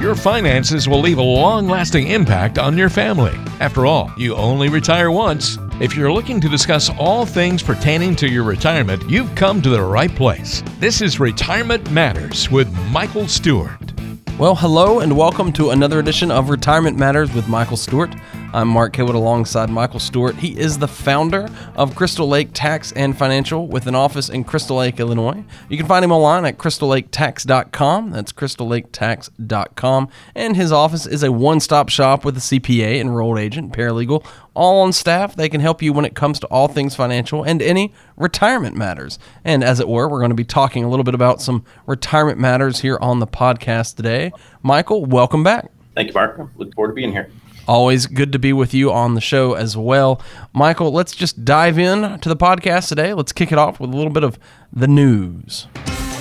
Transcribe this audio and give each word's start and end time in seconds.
Your 0.00 0.14
finances 0.14 0.88
will 0.88 1.00
leave 1.00 1.18
a 1.18 1.22
long 1.22 1.66
lasting 1.66 2.06
impact 2.06 2.56
on 2.56 2.78
your 2.78 2.88
family. 2.88 3.34
After 3.58 3.84
all, 3.84 4.12
you 4.16 4.36
only 4.36 4.68
retire 4.68 5.10
once. 5.10 5.58
If 5.80 5.96
you're 5.96 6.12
looking 6.12 6.40
to 6.40 6.48
discuss 6.48 6.88
all 7.00 7.26
things 7.26 7.64
pertaining 7.64 8.14
to 8.16 8.28
your 8.28 8.44
retirement, 8.44 9.02
you've 9.10 9.34
come 9.34 9.60
to 9.60 9.70
the 9.70 9.82
right 9.82 10.14
place. 10.14 10.62
This 10.78 11.02
is 11.02 11.18
Retirement 11.18 11.90
Matters 11.90 12.48
with 12.48 12.72
Michael 12.92 13.26
Stewart. 13.26 13.92
Well, 14.38 14.54
hello 14.54 15.00
and 15.00 15.16
welcome 15.16 15.52
to 15.54 15.70
another 15.70 15.98
edition 15.98 16.30
of 16.30 16.48
Retirement 16.48 16.96
Matters 16.96 17.34
with 17.34 17.48
Michael 17.48 17.76
Stewart. 17.76 18.14
I'm 18.54 18.68
Mark 18.68 18.94
Kaywood 18.94 19.14
alongside 19.14 19.68
Michael 19.68 20.00
Stewart. 20.00 20.34
He 20.36 20.58
is 20.58 20.78
the 20.78 20.88
founder 20.88 21.50
of 21.76 21.94
Crystal 21.94 22.26
Lake 22.26 22.48
Tax 22.54 22.92
and 22.92 23.16
Financial 23.16 23.66
with 23.66 23.86
an 23.86 23.94
office 23.94 24.30
in 24.30 24.42
Crystal 24.42 24.78
Lake, 24.78 24.98
Illinois. 24.98 25.44
You 25.68 25.76
can 25.76 25.86
find 25.86 26.02
him 26.02 26.12
online 26.12 26.46
at 26.46 26.56
crystallaketax.com. 26.56 28.10
That's 28.10 28.32
crystallaketax.com. 28.32 30.08
And 30.34 30.56
his 30.56 30.72
office 30.72 31.06
is 31.06 31.22
a 31.22 31.30
one 31.30 31.60
stop 31.60 31.90
shop 31.90 32.24
with 32.24 32.38
a 32.38 32.40
CPA, 32.40 32.98
enrolled 32.98 33.38
agent, 33.38 33.74
paralegal, 33.74 34.26
all 34.54 34.80
on 34.80 34.94
staff. 34.94 35.36
They 35.36 35.50
can 35.50 35.60
help 35.60 35.82
you 35.82 35.92
when 35.92 36.06
it 36.06 36.14
comes 36.14 36.40
to 36.40 36.46
all 36.46 36.68
things 36.68 36.96
financial 36.96 37.42
and 37.42 37.60
any 37.60 37.92
retirement 38.16 38.76
matters. 38.76 39.18
And 39.44 39.62
as 39.62 39.78
it 39.78 39.88
were, 39.88 40.08
we're 40.08 40.20
going 40.20 40.30
to 40.30 40.34
be 40.34 40.44
talking 40.44 40.84
a 40.84 40.88
little 40.88 41.04
bit 41.04 41.14
about 41.14 41.42
some 41.42 41.66
retirement 41.84 42.38
matters 42.38 42.80
here 42.80 42.96
on 43.02 43.18
the 43.18 43.26
podcast 43.26 43.96
today. 43.96 44.32
Michael, 44.62 45.04
welcome 45.04 45.44
back. 45.44 45.70
Thank 45.94 46.08
you, 46.08 46.14
Mark. 46.14 46.40
Look 46.56 46.74
forward 46.74 46.92
to 46.92 46.94
being 46.94 47.12
here. 47.12 47.30
Always 47.68 48.06
good 48.06 48.32
to 48.32 48.38
be 48.38 48.54
with 48.54 48.72
you 48.72 48.90
on 48.90 49.14
the 49.14 49.20
show 49.20 49.52
as 49.52 49.76
well. 49.76 50.22
Michael, 50.54 50.90
let's 50.90 51.14
just 51.14 51.44
dive 51.44 51.78
in 51.78 52.18
to 52.20 52.28
the 52.30 52.34
podcast 52.34 52.88
today. 52.88 53.12
Let's 53.12 53.30
kick 53.30 53.52
it 53.52 53.58
off 53.58 53.78
with 53.78 53.92
a 53.92 53.96
little 53.96 54.10
bit 54.10 54.24
of 54.24 54.38
the 54.72 54.88
news. 54.88 55.66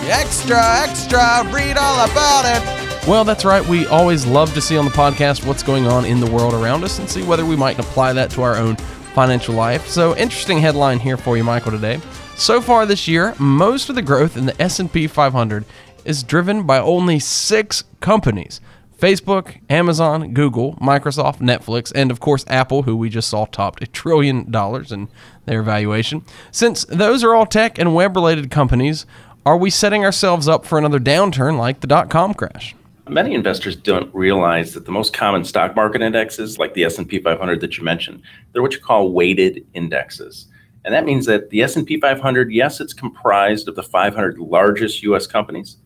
Extra, 0.10 0.60
extra, 0.62 1.50
read 1.54 1.78
all 1.78 2.06
about 2.06 2.44
it. 2.44 3.08
Well, 3.08 3.23
that's 3.23 3.46
right. 3.46 3.66
We 3.66 3.88
always 3.88 4.26
love 4.26 4.54
to 4.56 4.62
see 4.62 4.76
on 4.76 4.84
the 4.84 4.92
podcast 4.92 5.48
what's 5.48 5.64
going 5.64 5.88
on 5.88 6.04
in 6.04 6.20
the 6.20 6.30
world 6.30 6.54
around 6.54 6.84
us 6.84 7.00
and 7.00 7.09
see 7.09 7.23
whether 7.23 7.45
we 7.45 7.56
might 7.56 7.80
apply 7.80 8.11
that 8.11 8.30
to 8.32 8.42
our 8.42 8.58
own 8.58 8.76
financial 9.16 9.56
life. 9.56 9.88
So, 9.88 10.17
interesting 10.17 10.59
headline 10.59 11.00
here 11.00 11.16
for 11.16 11.38
you, 11.38 11.45
Michael, 11.45 11.72
today. 11.72 12.02
So 12.36 12.59
far 12.59 12.86
this 12.86 13.08
year, 13.08 13.34
most 13.39 13.88
of 13.88 13.95
the 13.95 14.02
growth 14.02 14.36
in 14.36 14.48
the 14.48 14.61
S&P 14.61 15.08
500 15.08 15.64
is 16.04 16.23
driven 16.23 16.64
by 16.64 16.80
only 16.80 17.20
6 17.20 17.84
companies. 18.02 18.59
Facebook, 18.98 19.59
Amazon, 19.70 20.34
Google, 20.34 20.73
Microsoft, 20.76 21.38
Netflix, 21.38 21.92
and 21.94 22.09
of 22.09 22.20
course 22.20 22.44
Apple, 22.48 22.84
who 22.84 22.95
we 22.98 23.09
just 23.09 23.30
saw 23.30 23.45
topped 23.45 23.84
a 23.84 23.88
trillion 23.88 24.50
dollars 24.50 24.92
in 24.92 25.08
their 25.45 25.62
valuation. 25.62 26.23
Since 26.52 26.86
those 26.86 27.23
are 27.23 27.36
all 27.36 27.45
tech 27.45 27.78
and 27.78 27.94
web 27.94 28.16
related 28.16 28.50
companies, 28.50 29.06
are 29.45 29.58
we 29.58 29.70
setting 29.70 30.04
ourselves 30.04 30.48
up 30.48 30.66
for 30.66 30.78
another 30.78 31.00
downturn 31.00 31.58
like 31.58 31.81
the 31.81 31.88
dot 31.88 32.09
com 32.09 32.34
crash? 32.34 32.76
Many 33.08 33.36
investors 33.36 33.76
don't 33.76 34.14
realize 34.14 34.73
that 34.73 34.86
the 34.86 34.92
most 34.92 35.14
common 35.14 35.45
stock 35.45 35.76
market 35.76 36.02
indexes, 36.02 36.58
like 36.58 36.73
the 36.73 36.84
S&P 36.84 37.20
500 37.20 37.61
that 37.61 37.78
you 37.78 37.84
mentioned, 37.84 38.22
they're 38.52 38.61
what 38.61 38.73
you 38.73 38.82
call 38.82 39.14
weighted 39.14 39.66
indexes. 39.73 40.48
And 40.84 40.94
that 40.94 41.06
means 41.06 41.26
that 41.28 41.50
the 41.50 41.61
S&P 41.61 42.00
500, 42.00 42.52
yes, 42.52 42.82
it's 42.82 42.94
comprised 42.94 43.70
of 43.70 43.76
the 43.76 43.84
500 43.84 44.39
largest 44.39 45.04
US 45.04 45.28
companies, 45.28 45.78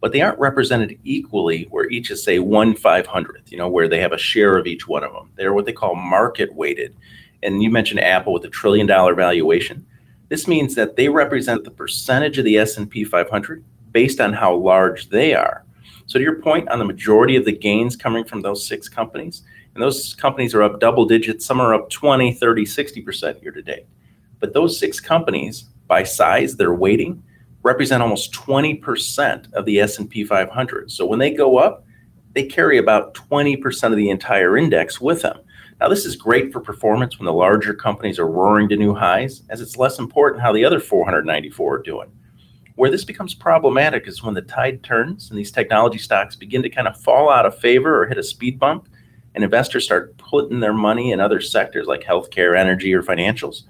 but 0.00 0.12
they 0.12 0.20
aren't 0.20 0.38
represented 0.38 0.98
equally 1.04 1.66
where 1.70 1.88
each 1.90 2.10
is 2.10 2.22
say 2.22 2.38
one 2.38 2.74
five 2.74 3.06
hundredth, 3.06 3.50
you 3.50 3.58
know, 3.58 3.68
where 3.68 3.88
they 3.88 4.00
have 4.00 4.12
a 4.12 4.18
share 4.18 4.56
of 4.56 4.66
each 4.66 4.86
one 4.86 5.04
of 5.04 5.12
them. 5.12 5.30
They're 5.36 5.54
what 5.54 5.66
they 5.66 5.72
call 5.72 5.94
market 5.94 6.54
weighted. 6.54 6.94
And 7.42 7.62
you 7.62 7.70
mentioned 7.70 8.00
Apple 8.00 8.32
with 8.32 8.44
a 8.44 8.50
trillion 8.50 8.86
dollar 8.86 9.14
valuation. 9.14 9.86
This 10.28 10.48
means 10.48 10.74
that 10.74 10.96
they 10.96 11.08
represent 11.08 11.64
the 11.64 11.70
percentage 11.70 12.38
of 12.38 12.44
the 12.44 12.58
S&P 12.58 13.04
500 13.04 13.64
based 13.92 14.20
on 14.20 14.32
how 14.32 14.54
large 14.54 15.08
they 15.08 15.34
are. 15.34 15.64
So 16.06 16.18
to 16.18 16.24
your 16.24 16.40
point 16.40 16.68
on 16.68 16.78
the 16.78 16.84
majority 16.84 17.36
of 17.36 17.44
the 17.44 17.52
gains 17.52 17.96
coming 17.96 18.24
from 18.24 18.42
those 18.42 18.66
six 18.66 18.88
companies, 18.88 19.42
and 19.74 19.82
those 19.82 20.14
companies 20.14 20.54
are 20.54 20.62
up 20.62 20.80
double 20.80 21.04
digits, 21.04 21.44
some 21.44 21.60
are 21.60 21.74
up 21.74 21.90
20, 21.90 22.32
30, 22.34 22.64
60% 22.64 23.42
year 23.42 23.52
to 23.52 23.62
date. 23.62 23.86
But 24.40 24.52
those 24.52 24.78
six 24.78 25.00
companies 25.00 25.66
by 25.86 26.02
size, 26.02 26.56
their 26.56 26.74
weighting, 26.74 27.22
represent 27.66 28.02
almost 28.02 28.32
20% 28.32 29.52
of 29.52 29.64
the 29.64 29.80
S&P 29.80 30.24
500. 30.24 30.90
So 30.90 31.04
when 31.04 31.18
they 31.18 31.32
go 31.32 31.58
up, 31.58 31.84
they 32.32 32.44
carry 32.44 32.78
about 32.78 33.14
20% 33.14 33.90
of 33.90 33.96
the 33.96 34.08
entire 34.08 34.56
index 34.56 35.00
with 35.00 35.22
them. 35.22 35.40
Now 35.80 35.88
this 35.88 36.06
is 36.06 36.16
great 36.16 36.52
for 36.52 36.60
performance 36.60 37.18
when 37.18 37.26
the 37.26 37.32
larger 37.32 37.74
companies 37.74 38.18
are 38.18 38.28
roaring 38.28 38.68
to 38.68 38.76
new 38.76 38.94
highs, 38.94 39.42
as 39.50 39.60
it's 39.60 39.76
less 39.76 39.98
important 39.98 40.42
how 40.42 40.52
the 40.52 40.64
other 40.64 40.78
494 40.78 41.74
are 41.74 41.82
doing. 41.82 42.08
Where 42.76 42.90
this 42.90 43.04
becomes 43.04 43.34
problematic 43.34 44.06
is 44.06 44.22
when 44.22 44.34
the 44.34 44.42
tide 44.42 44.82
turns 44.82 45.30
and 45.30 45.38
these 45.38 45.50
technology 45.50 45.98
stocks 45.98 46.36
begin 46.36 46.62
to 46.62 46.70
kind 46.70 46.86
of 46.86 47.00
fall 47.00 47.30
out 47.30 47.46
of 47.46 47.58
favor 47.58 48.00
or 48.00 48.06
hit 48.06 48.18
a 48.18 48.22
speed 48.22 48.60
bump, 48.60 48.88
and 49.34 49.42
investors 49.42 49.84
start 49.84 50.16
putting 50.18 50.60
their 50.60 50.72
money 50.72 51.10
in 51.10 51.20
other 51.20 51.40
sectors 51.40 51.86
like 51.86 52.04
healthcare, 52.04 52.56
energy, 52.56 52.94
or 52.94 53.02
financials 53.02 53.64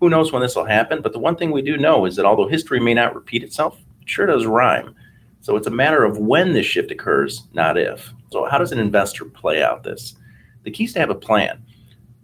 who 0.00 0.08
knows 0.08 0.32
when 0.32 0.42
this 0.42 0.56
will 0.56 0.64
happen? 0.64 1.02
But 1.02 1.12
the 1.12 1.18
one 1.18 1.36
thing 1.36 1.50
we 1.50 1.62
do 1.62 1.76
know 1.76 2.04
is 2.06 2.16
that 2.16 2.26
although 2.26 2.48
history 2.48 2.80
may 2.80 2.94
not 2.94 3.14
repeat 3.14 3.42
itself, 3.42 3.78
it 4.02 4.08
sure 4.08 4.26
does 4.26 4.46
rhyme. 4.46 4.94
So 5.40 5.56
it's 5.56 5.66
a 5.66 5.70
matter 5.70 6.04
of 6.04 6.18
when 6.18 6.52
this 6.52 6.66
shift 6.66 6.90
occurs, 6.90 7.44
not 7.52 7.78
if. 7.78 8.12
So, 8.30 8.46
how 8.46 8.58
does 8.58 8.72
an 8.72 8.78
investor 8.78 9.24
play 9.24 9.62
out 9.62 9.82
this? 9.82 10.16
The 10.64 10.70
key 10.70 10.84
is 10.84 10.92
to 10.92 11.00
have 11.00 11.10
a 11.10 11.14
plan. 11.14 11.64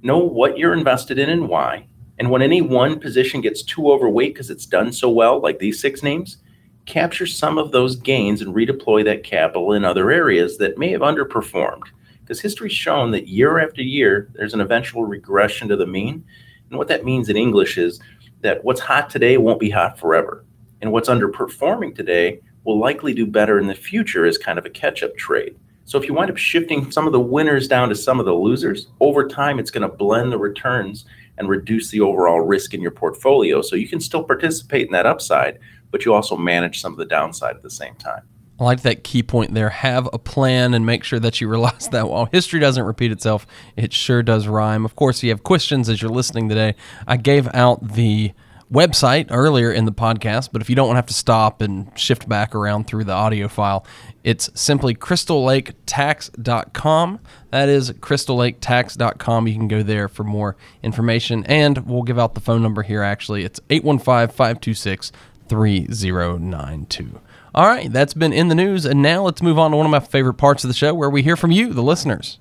Know 0.03 0.19
what 0.19 0.59
you're 0.59 0.75
invested 0.75 1.19
in 1.19 1.31
and 1.31 1.49
why. 1.49 1.87
And 2.19 2.31
when 2.31 2.43
any 2.43 2.61
one 2.61 3.01
position 3.01 3.41
gets 3.41 3.63
too 3.63 3.91
overweight 3.91 4.35
because 4.35 4.51
it's 4.51 4.67
done 4.67 4.93
so 4.93 5.09
well, 5.09 5.41
like 5.41 5.59
these 5.59 5.81
six 5.81 6.03
names, 6.03 6.39
capture 6.87 7.27
some 7.27 7.59
of 7.59 7.73
those 7.73 7.97
gains 7.97 8.43
and 8.43 8.55
redeploy 8.55 9.05
that 9.05 9.25
capital 9.25 9.73
in 9.73 9.85
other 9.85 10.11
areas 10.11 10.59
that 10.59 10.79
may 10.79 10.91
have 10.91 11.01
underperformed. 11.01 11.85
Because 12.21 12.41
history's 12.41 12.73
shown 12.73 13.11
that 13.11 13.29
year 13.29 13.59
after 13.59 13.83
year, 13.83 14.29
there's 14.35 14.55
an 14.55 14.61
eventual 14.61 15.05
regression 15.05 15.69
to 15.69 15.77
the 15.77 15.87
mean. 15.87 16.25
And 16.71 16.79
what 16.79 16.89
that 16.89 17.05
means 17.05 17.29
in 17.29 17.37
English 17.37 17.79
is 17.79 18.01
that 18.41 18.65
what's 18.65 18.81
hot 18.81 19.11
today 19.11 19.37
won't 19.37 19.61
be 19.61 19.71
hot 19.71 19.99
forever. 19.99 20.45
And 20.81 20.93
what's 20.93 21.09
underperforming 21.09 21.95
today 21.95 22.41
will 22.65 22.79
likely 22.79 23.15
do 23.15 23.27
better 23.27 23.59
in 23.59 23.67
the 23.67 23.75
future 23.75 24.27
as 24.27 24.39
kind 24.39 24.59
of 24.59 24.67
a 24.67 24.71
catch 24.71 25.03
up 25.03 25.17
trade. 25.17 25.57
So 25.87 25.99
if 25.99 26.07
you 26.07 26.15
wind 26.15 26.31
up 26.31 26.37
shifting 26.37 26.91
some 26.91 27.07
of 27.07 27.13
the 27.13 27.21
winners 27.21 27.69
down 27.69 27.91
to 27.91 27.95
some 27.95 28.19
of 28.19 28.27
the 28.27 28.35
losers, 28.35 28.89
over 29.01 29.29
time 29.29 29.59
it's 29.59 29.71
going 29.71 29.89
to 29.89 29.97
blend 29.97 30.33
the 30.33 30.39
returns 30.39 31.05
and 31.37 31.49
reduce 31.49 31.91
the 31.91 32.01
overall 32.01 32.41
risk 32.41 32.75
in 32.75 32.81
your 32.81 32.91
portfolio. 32.91 33.61
So 33.61 33.77
you 33.77 33.89
can 33.89 34.01
still 34.01 34.25
participate 34.25 34.87
in 34.87 34.93
that 34.93 35.07
upside, 35.07 35.59
but 35.91 36.05
you 36.05 36.15
also 36.15 36.37
manage 36.37 36.81
some 36.81 36.93
of 36.93 36.99
the 36.99 37.05
downside 37.05 37.57
at 37.57 37.63
the 37.63 37.71
same 37.71 37.95
time. 37.97 38.23
I 38.59 38.65
like 38.65 38.83
that 38.83 39.03
key 39.03 39.23
point 39.23 39.55
there. 39.55 39.71
Have 39.71 40.09
a 40.13 40.19
plan 40.19 40.75
and 40.75 40.87
make 40.87 41.03
sure 41.03 41.19
that 41.19 41.41
you 41.41 41.49
realize 41.49 41.89
that 41.89 42.09
while 42.09 42.27
history 42.27 42.61
doesn't 42.61 42.85
repeat 42.85 43.11
itself, 43.11 43.47
it 43.77 43.93
sure 43.93 44.23
does 44.23 44.47
rhyme. 44.47 44.85
Of 44.85 44.95
course, 44.95 45.19
if 45.19 45.25
you 45.25 45.31
have 45.31 45.43
questions 45.43 45.89
as 45.89 46.01
you're 46.01 46.11
listening 46.11 46.49
today. 46.49 46.77
I 47.07 47.17
gave 47.17 47.53
out 47.55 47.95
the 47.95 48.33
website 48.73 49.27
earlier 49.31 49.71
in 49.73 49.85
the 49.85 49.93
podcast, 49.93 50.49
but 50.53 50.63
if 50.63 50.71
you 50.71 50.77
don't 50.77 50.89
want 50.89 50.97
to 50.97 50.99
have 50.99 51.07
to 51.07 51.15
stop 51.15 51.63
and 51.63 51.91
shift 51.99 52.29
back 52.29 52.55
around 52.55 52.87
through 52.87 53.05
the 53.05 53.13
audio 53.13 53.49
file, 53.49 53.85
it's 54.23 54.51
simply 54.55 54.95
crystallaketax.com. 54.95 57.21
That 57.51 57.69
is 57.69 57.91
crystallaketax.com. 57.93 59.49
You 59.49 59.55
can 59.55 59.69
go 59.69 59.83
there 59.83 60.09
for 60.09 60.25
more 60.25 60.57
information, 60.83 61.45
and 61.45 61.87
we'll 61.87 62.03
give 62.03 62.19
out 62.19 62.35
the 62.35 62.41
phone 62.41 62.63
number 62.63 62.83
here 62.83 63.03
actually. 63.03 63.45
It's 63.45 63.61
815 63.71 64.35
526 64.35 65.13
3092. 65.49 67.21
All 67.57 67.69
right, 67.69 67.93
that's 67.93 68.15
been 68.15 68.33
in 68.33 68.49
the 68.49 68.55
news, 68.57 68.85
and 68.85 69.01
now 69.01 69.23
let's 69.23 69.41
move 69.41 69.61
on 69.61 69.71
to 69.71 69.77
one 69.77 69.87
of 69.87 69.91
my 69.93 70.01
favorite 70.01 70.35
parts 70.35 70.65
of 70.65 70.69
the 70.69 70.75
show 70.75 70.93
where 70.93 71.09
we 71.09 71.23
hear 71.23 71.37
from 71.37 71.53
you, 71.53 71.73
the 71.73 71.85
listeners. 71.85 72.41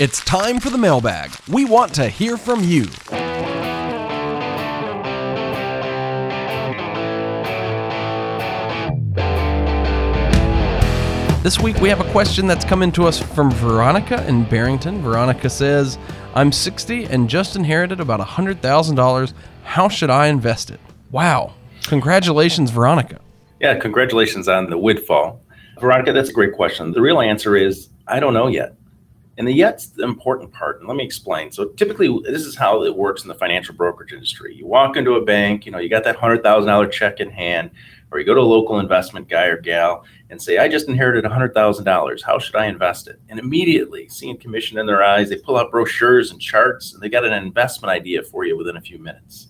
It's 0.00 0.20
time 0.24 0.60
for 0.60 0.70
the 0.70 0.78
mailbag. 0.78 1.32
We 1.46 1.66
want 1.66 1.94
to 1.96 2.08
hear 2.08 2.38
from 2.38 2.64
you. 2.64 2.86
This 11.42 11.58
week 11.58 11.76
we 11.82 11.90
have 11.90 12.00
a 12.00 12.10
question 12.12 12.46
that's 12.46 12.64
coming 12.64 12.90
to 12.92 13.06
us 13.06 13.20
from 13.20 13.50
Veronica 13.50 14.26
in 14.26 14.44
Barrington. 14.44 15.02
Veronica 15.02 15.50
says, 15.50 15.98
I'm 16.34 16.50
60 16.50 17.04
and 17.04 17.28
just 17.28 17.56
inherited 17.56 18.00
about 18.00 18.20
$100,000. 18.20 19.32
How 19.64 19.88
should 19.90 20.08
I 20.08 20.28
invest 20.28 20.70
it? 20.70 20.80
Wow. 21.10 21.52
Congratulations, 21.84 22.70
Veronica. 22.70 23.20
Yeah, 23.60 23.78
congratulations 23.78 24.48
on 24.48 24.70
the 24.70 24.78
windfall. 24.78 25.40
Veronica, 25.80 26.12
that's 26.12 26.30
a 26.30 26.32
great 26.32 26.54
question. 26.54 26.92
The 26.92 27.00
real 27.00 27.20
answer 27.20 27.56
is 27.56 27.90
I 28.06 28.20
don't 28.20 28.34
know 28.34 28.48
yet. 28.48 28.74
And 29.36 29.46
the 29.46 29.52
yet's 29.52 29.86
the 29.86 30.02
important 30.02 30.52
part. 30.52 30.80
And 30.80 30.88
let 30.88 30.96
me 30.96 31.04
explain. 31.04 31.52
So 31.52 31.66
typically 31.66 32.08
this 32.24 32.42
is 32.42 32.56
how 32.56 32.82
it 32.82 32.96
works 32.96 33.22
in 33.22 33.28
the 33.28 33.34
financial 33.34 33.74
brokerage 33.74 34.12
industry. 34.12 34.54
You 34.54 34.66
walk 34.66 34.96
into 34.96 35.14
a 35.14 35.24
bank, 35.24 35.64
you 35.64 35.70
know, 35.70 35.78
you 35.78 35.88
got 35.88 36.02
that 36.04 36.16
hundred 36.16 36.42
thousand 36.42 36.68
dollar 36.68 36.88
check 36.88 37.20
in 37.20 37.30
hand, 37.30 37.70
or 38.10 38.18
you 38.18 38.26
go 38.26 38.34
to 38.34 38.40
a 38.40 38.42
local 38.42 38.80
investment 38.80 39.28
guy 39.28 39.46
or 39.46 39.60
gal 39.60 40.04
and 40.30 40.42
say, 40.42 40.58
I 40.58 40.68
just 40.68 40.88
inherited 40.88 41.24
hundred 41.24 41.54
thousand 41.54 41.84
dollars. 41.84 42.22
How 42.22 42.40
should 42.40 42.56
I 42.56 42.66
invest 42.66 43.06
it? 43.06 43.20
And 43.28 43.38
immediately, 43.38 44.08
seeing 44.08 44.36
commission 44.38 44.78
in 44.78 44.86
their 44.86 45.04
eyes, 45.04 45.28
they 45.28 45.36
pull 45.36 45.56
out 45.56 45.70
brochures 45.70 46.32
and 46.32 46.40
charts 46.40 46.92
and 46.92 47.00
they 47.00 47.08
got 47.08 47.24
an 47.24 47.32
investment 47.32 47.90
idea 47.90 48.24
for 48.24 48.44
you 48.44 48.56
within 48.56 48.76
a 48.76 48.80
few 48.80 48.98
minutes. 48.98 49.48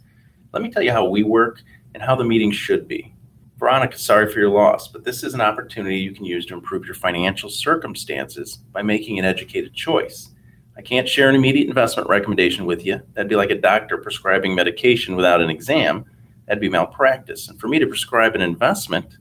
Let 0.53 0.63
me 0.63 0.71
tell 0.71 0.83
you 0.83 0.93
how 0.93 1.07
we 1.07 1.23
work 1.23 1.63
and 1.95 2.03
how 2.03 2.15
the 2.15 2.25
meeting 2.25 2.51
should 2.51 2.89
be. 2.89 3.15
Veronica, 3.59 3.99
sorry 3.99 4.33
for 4.33 4.39
your 4.39 4.51
loss, 4.51 4.89
but 4.89 5.05
this 5.05 5.25
is 5.25 5.35
an 5.35 5.41
opportunity 5.41 5.99
you 5.99 6.13
can 6.13 6.25
use 6.25 6.47
to 6.47 6.55
improve 6.55 6.85
your 6.85 6.95
financial 6.95 7.51
circumstances 7.51 8.59
by 8.73 8.83
making 8.83 9.19
an 9.19 9.25
educated 9.25 9.75
choice. 9.75 10.31
I 10.77 10.83
can't 10.83 11.09
share 11.09 11.29
an 11.29 11.35
immediate 11.35 11.67
investment 11.67 12.09
recommendation 12.09 12.67
with 12.67 12.87
you. 12.87 13.01
That'd 13.15 13.29
be 13.29 13.35
like 13.35 13.51
a 13.51 13.57
doctor 13.57 13.99
prescribing 13.99 14.55
medication 14.55 15.17
without 15.17 15.41
an 15.41 15.51
exam. 15.51 16.05
That'd 16.47 16.61
be 16.61 16.69
malpractice. 16.69 17.49
And 17.49 17.59
for 17.59 17.67
me 17.67 17.81
to 17.81 17.87
prescribe 17.89 18.37
an 18.37 18.43
investment 18.43 19.19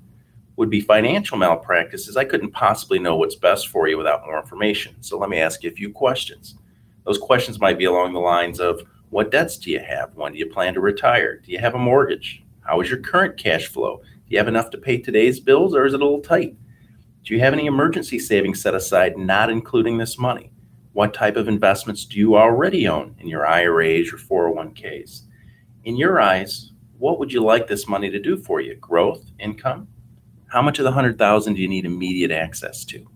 would 0.55 0.69
be 0.69 0.81
financial 0.81 1.37
malpractice, 1.37 2.07
as 2.07 2.15
I 2.15 2.25
couldn't 2.25 2.51
possibly 2.51 2.99
know 2.99 3.15
what's 3.15 3.35
best 3.35 3.69
for 3.69 3.87
you 3.87 3.97
without 3.97 4.25
more 4.25 4.39
information. 4.39 4.95
So 5.01 5.17
let 5.17 5.29
me 5.29 5.39
ask 5.39 5.63
you 5.63 5.71
a 5.71 5.73
few 5.73 5.91
questions. 5.91 6.55
Those 7.05 7.17
questions 7.17 7.59
might 7.59 7.79
be 7.79 7.85
along 7.85 8.13
the 8.13 8.19
lines 8.19 8.59
of 8.59 8.81
what 9.09 9.31
debts 9.31 9.57
do 9.57 9.71
you 9.71 9.79
have? 9.79 10.13
When 10.13 10.33
do 10.33 10.37
you 10.37 10.47
plan 10.47 10.75
to 10.75 10.79
retire? 10.79 11.37
Do 11.37 11.51
you 11.51 11.57
have 11.59 11.73
a 11.73 11.79
mortgage? 11.79 12.43
How 12.67 12.81
is 12.81 12.89
your 12.89 12.99
current 12.99 13.37
cash 13.37 13.67
flow? 13.67 14.01
Do 14.03 14.25
you 14.27 14.37
have 14.39 14.49
enough 14.49 14.69
to 14.71 14.77
pay 14.77 14.97
today's 14.97 15.39
bills 15.39 15.73
or 15.73 15.85
is 15.85 15.93
it 15.93 16.01
a 16.01 16.03
little 16.03 16.21
tight? 16.21 16.57
Do 17.23 17.33
you 17.33 17.39
have 17.39 17.53
any 17.53 17.65
emergency 17.65 18.19
savings 18.19 18.61
set 18.61 18.75
aside, 18.75 19.17
not 19.17 19.49
including 19.49 19.97
this 19.97 20.19
money? 20.19 20.51
What 20.91 21.13
type 21.13 21.37
of 21.37 21.47
investments 21.47 22.03
do 22.03 22.19
you 22.19 22.35
already 22.35 22.85
own 22.85 23.15
in 23.19 23.27
your 23.29 23.47
IRAs 23.47 24.11
or 24.11 24.17
401ks? 24.17 25.21
In 25.85 25.95
your 25.95 26.19
eyes, 26.19 26.73
what 26.97 27.19
would 27.19 27.31
you 27.31 27.41
like 27.41 27.67
this 27.67 27.87
money 27.87 28.09
to 28.09 28.19
do 28.19 28.35
for 28.35 28.59
you? 28.59 28.75
Growth, 28.75 29.23
income? 29.39 29.87
How 30.47 30.61
much 30.61 30.77
of 30.79 30.83
the 30.83 30.91
100,000 30.91 31.53
do 31.53 31.61
you 31.61 31.69
need 31.69 31.85
immediate 31.85 32.31
access 32.31 32.83
to? 32.85 33.09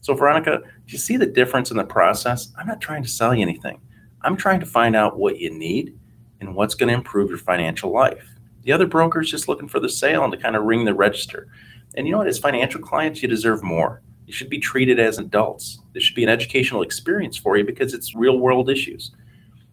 So 0.00 0.14
Veronica, 0.14 0.60
do 0.62 0.92
you 0.92 0.98
see 0.98 1.18
the 1.18 1.26
difference 1.26 1.70
in 1.70 1.76
the 1.76 1.84
process? 1.84 2.50
I'm 2.56 2.66
not 2.66 2.80
trying 2.80 3.02
to 3.02 3.08
sell 3.10 3.34
you 3.34 3.42
anything. 3.42 3.78
I'm 4.22 4.38
trying 4.38 4.60
to 4.60 4.66
find 4.66 4.96
out 4.96 5.18
what 5.18 5.38
you 5.38 5.50
need 5.50 5.98
and 6.40 6.54
what's 6.54 6.74
going 6.74 6.88
to 6.88 6.94
improve 6.94 7.28
your 7.28 7.38
financial 7.38 7.92
life. 7.92 8.35
The 8.66 8.72
other 8.72 8.86
broker 8.86 9.20
is 9.20 9.30
just 9.30 9.46
looking 9.46 9.68
for 9.68 9.78
the 9.78 9.88
sale 9.88 10.24
and 10.24 10.32
to 10.32 10.38
kind 10.38 10.56
of 10.56 10.64
ring 10.64 10.84
the 10.84 10.92
register. 10.92 11.46
And 11.94 12.04
you 12.04 12.10
know 12.10 12.18
what? 12.18 12.26
As 12.26 12.40
financial 12.40 12.80
clients, 12.80 13.22
you 13.22 13.28
deserve 13.28 13.62
more. 13.62 14.02
You 14.26 14.32
should 14.32 14.50
be 14.50 14.58
treated 14.58 14.98
as 14.98 15.18
adults. 15.18 15.78
This 15.94 16.02
should 16.02 16.16
be 16.16 16.24
an 16.24 16.28
educational 16.28 16.82
experience 16.82 17.36
for 17.36 17.56
you 17.56 17.62
because 17.62 17.94
it's 17.94 18.16
real 18.16 18.40
world 18.40 18.68
issues. 18.68 19.12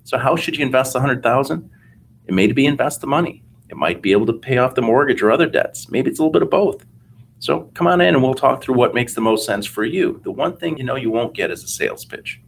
So 0.03 0.19
how 0.19 0.35
should 0.35 0.57
you 0.57 0.63
invest 0.63 0.93
the 0.93 1.01
hundred 1.01 1.23
thousand? 1.23 1.71
It 2.27 2.35
may 2.35 2.45
be 2.51 2.67
invest 2.67 3.01
the 3.01 3.07
money. 3.07 3.43
It 3.67 3.77
might 3.77 4.03
be 4.03 4.11
able 4.11 4.27
to 4.27 4.33
pay 4.33 4.59
off 4.59 4.75
the 4.75 4.83
mortgage 4.83 5.23
or 5.23 5.31
other 5.31 5.47
debts. 5.47 5.89
Maybe 5.89 6.11
it's 6.11 6.19
a 6.19 6.21
little 6.21 6.31
bit 6.31 6.43
of 6.43 6.51
both. 6.51 6.85
So 7.39 7.71
come 7.73 7.87
on 7.87 7.99
in 7.99 8.13
and 8.13 8.21
we'll 8.21 8.35
talk 8.35 8.61
through 8.61 8.75
what 8.75 8.93
makes 8.93 9.15
the 9.15 9.21
most 9.21 9.43
sense 9.43 9.65
for 9.65 9.83
you. 9.83 10.21
The 10.23 10.31
one 10.31 10.55
thing 10.55 10.77
you 10.77 10.83
know 10.83 10.95
you 10.95 11.09
won't 11.09 11.33
get 11.33 11.49
is 11.49 11.63
a 11.63 11.67
sales 11.67 12.05
pitch. 12.05 12.39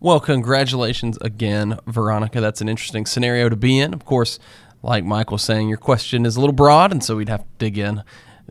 Well, 0.00 0.20
congratulations 0.20 1.16
again, 1.22 1.78
Veronica. 1.86 2.40
That's 2.40 2.60
an 2.60 2.68
interesting 2.68 3.06
scenario 3.06 3.48
to 3.48 3.56
be 3.56 3.78
in. 3.78 3.94
Of 3.94 4.04
course, 4.04 4.38
like 4.84 5.04
Michael 5.04 5.38
saying, 5.38 5.68
your 5.68 5.78
question 5.78 6.26
is 6.26 6.36
a 6.36 6.40
little 6.40 6.54
broad, 6.54 6.92
and 6.92 7.02
so 7.02 7.16
we'd 7.16 7.28
have 7.28 7.42
to 7.42 7.48
dig 7.58 7.78
in 7.78 8.04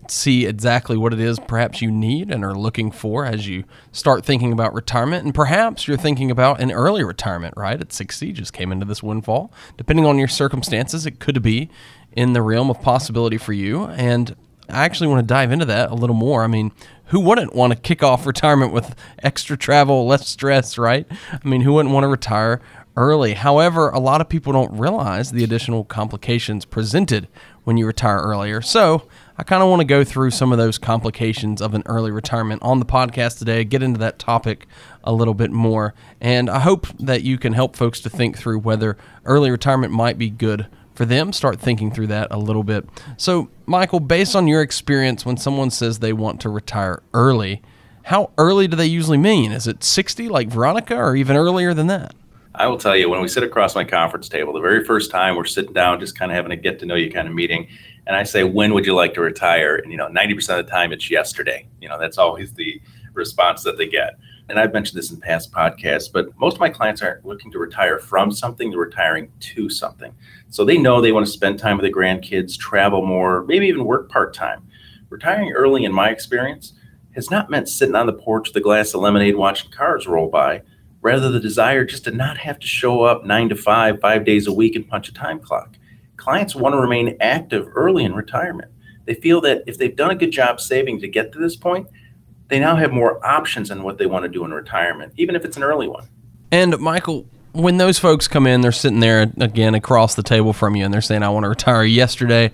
see 0.09 0.45
exactly 0.45 0.97
what 0.97 1.13
it 1.13 1.19
is 1.19 1.39
perhaps 1.39 1.81
you 1.81 1.89
need 1.89 2.31
and 2.31 2.44
are 2.44 2.56
looking 2.56 2.91
for 2.91 3.25
as 3.25 3.47
you 3.47 3.63
start 3.91 4.25
thinking 4.25 4.51
about 4.51 4.74
retirement. 4.74 5.24
And 5.24 5.33
perhaps 5.33 5.88
you're 5.88 5.97
thinking 5.97 6.31
about 6.31 6.59
an 6.62 6.71
early 6.71 7.03
retirement, 7.03 7.53
right? 7.57 7.80
At 7.80 7.94
60, 7.94 8.33
just 8.33 8.53
came 8.53 8.71
into 8.71 8.85
this 8.85 9.03
windfall. 9.03 9.51
Depending 9.77 10.06
on 10.06 10.18
your 10.18 10.27
circumstances, 10.27 11.06
it 11.06 11.19
could 11.19 11.41
be 11.41 11.69
in 12.12 12.33
the 12.33 12.41
realm 12.41 12.69
of 12.69 12.81
possibility 12.81 13.38
for 13.38 13.53
you. 13.53 13.86
And 13.86 14.36
I 14.69 14.86
actually 14.86 15.07
want 15.07 15.19
to 15.19 15.33
dive 15.33 15.51
into 15.51 15.65
that 15.65 15.91
a 15.91 15.95
little 15.95 16.15
more. 16.15 16.44
I 16.44 16.47
mean, 16.47 16.71
who 17.07 17.19
wouldn't 17.19 17.53
want 17.53 17.74
to 17.74 17.79
kick 17.79 18.01
off 18.01 18.25
retirement 18.25 18.74
with 18.74 18.95
extra 19.21 19.57
travel, 19.57 20.07
less 20.07 20.27
stress, 20.27 20.77
right? 20.77 21.06
I 21.31 21.47
mean, 21.47 21.62
who 21.62 21.74
wouldn't 21.74 21.94
want 21.94 22.03
to 22.03 22.07
retire 22.07 22.62
early? 22.95 23.33
However, 23.33 23.89
a 23.89 23.99
lot 23.99 24.21
of 24.21 24.29
people 24.29 24.53
don't 24.53 24.77
realize 24.77 25.31
the 25.31 25.43
additional 25.43 25.83
complications 25.83 26.65
presented 26.65 27.27
when 27.63 27.77
you 27.77 27.85
retire 27.85 28.17
earlier. 28.17 28.61
So, 28.61 29.07
I 29.35 29.43
kind 29.43 29.63
of 29.63 29.69
want 29.69 29.79
to 29.79 29.85
go 29.85 30.03
through 30.03 30.29
some 30.29 30.51
of 30.51 30.59
those 30.59 30.77
complications 30.77 31.59
of 31.61 31.73
an 31.73 31.81
early 31.87 32.11
retirement 32.11 32.61
on 32.61 32.79
the 32.79 32.85
podcast 32.85 33.39
today, 33.39 33.63
get 33.63 33.81
into 33.81 33.99
that 33.99 34.19
topic 34.19 34.67
a 35.03 35.11
little 35.11 35.33
bit 35.33 35.51
more. 35.51 35.95
And 36.21 36.49
I 36.49 36.59
hope 36.59 36.87
that 36.99 37.23
you 37.23 37.39
can 37.39 37.53
help 37.53 37.75
folks 37.75 37.99
to 38.01 38.09
think 38.09 38.37
through 38.37 38.59
whether 38.59 38.95
early 39.25 39.49
retirement 39.49 39.91
might 39.91 40.19
be 40.19 40.29
good 40.29 40.67
for 40.93 41.05
them. 41.05 41.33
Start 41.33 41.59
thinking 41.59 41.91
through 41.91 42.07
that 42.07 42.27
a 42.29 42.37
little 42.37 42.63
bit. 42.63 42.87
So, 43.17 43.49
Michael, 43.65 43.99
based 43.99 44.35
on 44.35 44.47
your 44.47 44.61
experience, 44.61 45.25
when 45.25 45.37
someone 45.37 45.71
says 45.71 45.99
they 45.99 46.13
want 46.13 46.39
to 46.41 46.49
retire 46.49 47.01
early, 47.13 47.63
how 48.03 48.31
early 48.37 48.67
do 48.67 48.75
they 48.75 48.85
usually 48.85 49.17
mean? 49.17 49.51
Is 49.51 49.65
it 49.65 49.83
60 49.83 50.29
like 50.29 50.49
Veronica 50.49 50.95
or 50.95 51.15
even 51.15 51.35
earlier 51.35 51.73
than 51.73 51.87
that? 51.87 52.13
I 52.55 52.67
will 52.67 52.77
tell 52.77 52.95
you, 52.95 53.09
when 53.09 53.21
we 53.21 53.27
sit 53.27 53.41
across 53.41 53.73
my 53.73 53.83
conference 53.83 54.29
table, 54.29 54.53
the 54.53 54.59
very 54.59 54.83
first 54.83 55.09
time 55.09 55.35
we're 55.35 55.45
sitting 55.45 55.73
down, 55.73 56.00
just 56.00 56.17
kind 56.17 56.31
of 56.31 56.35
having 56.35 56.51
a 56.51 56.55
get 56.55 56.77
to 56.79 56.85
know 56.85 56.94
you 56.94 57.11
kind 57.11 57.27
of 57.27 57.33
meeting, 57.33 57.67
and 58.05 58.15
I 58.15 58.23
say, 58.23 58.44
when 58.44 58.73
would 58.75 58.85
you 58.85 58.94
like 58.94 59.15
to 59.15 59.21
retire? 59.21 59.77
And, 59.77 59.91
you 59.91 59.97
know, 59.97 60.07
90% 60.07 60.59
of 60.59 60.65
the 60.65 60.71
time 60.71 60.91
it's 60.91 61.09
yesterday. 61.09 61.67
You 61.81 61.89
know, 61.89 61.97
that's 61.97 62.19
always 62.19 62.53
the 62.53 62.79
response 63.13 63.63
that 63.63 63.77
they 63.77 63.88
get. 63.88 64.19
And 64.50 64.59
I've 64.59 64.73
mentioned 64.73 65.00
this 65.00 65.09
in 65.09 65.19
past 65.19 65.51
podcasts, 65.51 66.11
but 66.11 66.38
most 66.38 66.55
of 66.55 66.59
my 66.59 66.69
clients 66.69 67.01
aren't 67.01 67.25
looking 67.25 67.50
to 67.51 67.59
retire 67.59 67.97
from 67.97 68.31
something, 68.31 68.69
they're 68.69 68.79
retiring 68.79 69.31
to 69.39 69.69
something. 69.69 70.13
So 70.50 70.63
they 70.63 70.77
know 70.77 71.01
they 71.01 71.13
want 71.13 71.25
to 71.25 71.31
spend 71.31 71.57
time 71.57 71.77
with 71.77 71.83
their 71.83 71.94
grandkids, 71.94 72.57
travel 72.57 73.03
more, 73.03 73.45
maybe 73.45 73.67
even 73.67 73.85
work 73.85 74.09
part 74.09 74.33
time. 74.33 74.67
Retiring 75.09 75.53
early, 75.53 75.85
in 75.85 75.94
my 75.94 76.09
experience, 76.09 76.73
has 77.15 77.31
not 77.31 77.50
meant 77.50 77.69
sitting 77.69 77.95
on 77.95 78.05
the 78.05 78.13
porch 78.13 78.50
with 78.50 78.57
a 78.57 78.61
glass 78.61 78.94
of 78.94 79.01
lemonade 79.01 79.35
watching 79.35 79.71
cars 79.71 80.07
roll 80.07 80.29
by, 80.29 80.61
rather, 81.03 81.29
the 81.29 81.39
desire 81.39 81.85
just 81.85 82.05
to 82.05 82.11
not 82.11 82.38
have 82.38 82.57
to 82.57 82.67
show 82.67 83.03
up 83.03 83.23
nine 83.23 83.50
to 83.50 83.55
five, 83.55 84.00
five 84.00 84.25
days 84.25 84.47
a 84.47 84.53
week 84.53 84.75
and 84.75 84.88
punch 84.88 85.09
a 85.09 85.13
time 85.13 85.39
clock 85.39 85.77
clients 86.23 86.55
want 86.55 86.73
to 86.73 86.79
remain 86.79 87.17
active 87.19 87.69
early 87.75 88.05
in 88.05 88.13
retirement. 88.13 88.71
They 89.05 89.13
feel 89.13 89.41
that 89.41 89.63
if 89.67 89.77
they've 89.77 89.95
done 89.95 90.11
a 90.11 90.15
good 90.15 90.31
job 90.31 90.61
saving 90.61 91.01
to 91.01 91.07
get 91.09 91.33
to 91.33 91.39
this 91.39 91.57
point, 91.57 91.88
they 92.47 92.59
now 92.59 92.77
have 92.77 92.94
more 92.94 93.25
options 93.25 93.69
on 93.69 93.83
what 93.83 93.97
they 93.97 94.05
want 94.05 94.23
to 94.23 94.29
do 94.29 94.45
in 94.45 94.53
retirement, 94.53 95.13
even 95.17 95.35
if 95.35 95.44
it's 95.44 95.57
an 95.57 95.63
early 95.63 95.89
one. 95.89 96.07
And 96.50 96.79
Michael, 96.79 97.25
when 97.51 97.77
those 97.77 98.00
folks 98.00 98.29
come 98.29 98.47
in, 98.47 98.61
they're 98.61 98.71
sitting 98.71 99.01
there 99.01 99.29
again 99.38 99.75
across 99.75 100.15
the 100.15 100.23
table 100.23 100.53
from 100.53 100.77
you 100.77 100.85
and 100.85 100.94
they're 100.94 101.01
saying, 101.01 101.23
I 101.23 101.29
want 101.29 101.44
to 101.44 101.50
retire 101.50 101.83
yesterday. 101.83 102.51